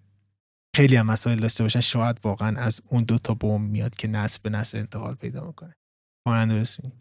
[0.76, 1.80] خیلی هم مسائل داشته باشن.
[1.80, 5.76] شاید واقعا از اون دو تا بمب میاد که نسل به نسل انتقال پیدا می‌کنه.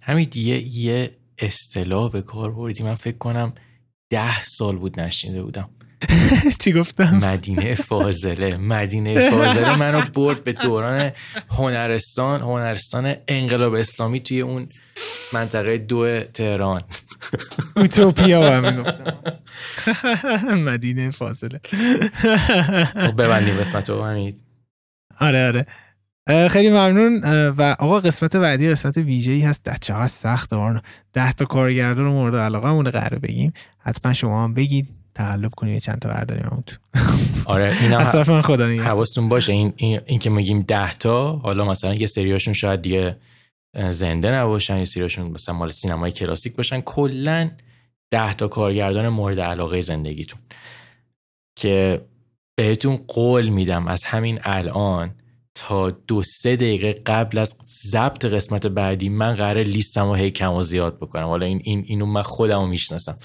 [0.02, 2.82] همین یه یه اصطلاح به کار بردی.
[2.82, 3.52] من فکر کنم
[4.10, 5.70] ده سال بود نشینده بودم.
[6.60, 8.56] چی گفتم؟ مدینه فاضله.
[8.56, 11.12] مدینه فاضله منو برد به دوران
[11.50, 12.40] هنرستان.
[12.40, 14.68] هنرستان انقلاب اسلامی توی اون
[15.32, 16.78] منطقه دو تهران.
[17.76, 18.84] اوتوپیا هم
[20.72, 21.60] مدینه فاضله.
[22.94, 24.32] خب ببندیم قسمت رو
[25.20, 25.66] آره آره.
[26.48, 27.20] خیلی ممنون.
[27.50, 29.64] و آقا قسمت بعدی قسمت ویژه ای هست.
[29.64, 30.50] ده چقدر سخت
[31.12, 34.97] ده تا کارگردان مورد علاقه مونه قرار بگیم حتما شما هم بگید.
[35.18, 36.76] تقلب کنیم یه چند تا برداریم اون تو.
[37.54, 41.64] آره اینا از من خدا حواستون باشه این, این, این که میگیم ده تا حالا
[41.64, 43.16] مثلا یه سریاشون شاید دیگه
[43.90, 47.50] زنده نباشن یه سریاشون مثلا مال سینمای کلاسیک باشن کلا
[48.10, 50.40] ده تا کارگردان مورد علاقه زندگیتون.
[51.58, 52.00] که
[52.58, 55.14] بهتون قول میدم از همین الان
[55.54, 57.56] تا دو سه دقیقه قبل از
[57.90, 61.26] ضبط قسمت بعدی من قرار لیستم و هی کم و زیاد بکنم.
[61.26, 63.18] حالا این, این اینو من خودم رو می‌شناسم.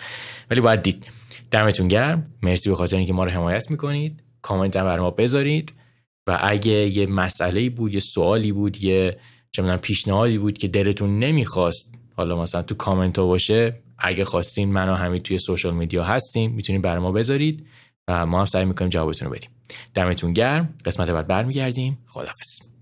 [0.50, 1.06] ولی باید دید.
[1.52, 2.26] دمتون گرم.
[2.42, 4.24] مرسی به خاطر اینکه ما رو حمایت می‌کنید.
[4.42, 5.74] کامنت هم بر ما بذارید.
[6.28, 9.18] و اگه یه مسئله بود یه سوالی بود یه
[9.52, 14.90] چه پیشنهادی بود که دلتون نمی‌خواست حالا مثلا تو کامنت ها باشه اگه خواستین من
[14.90, 17.68] و همین توی سوشال میدیا هستیم می‌تونید برای ما بذارید
[18.08, 19.50] و ما هم سعی می‌کنیم جوابتون رو بدیم.
[19.94, 20.74] دمتون گرم.
[20.86, 21.98] قسمت بعد برمیگردیم.
[22.08, 22.73] خداحافظ.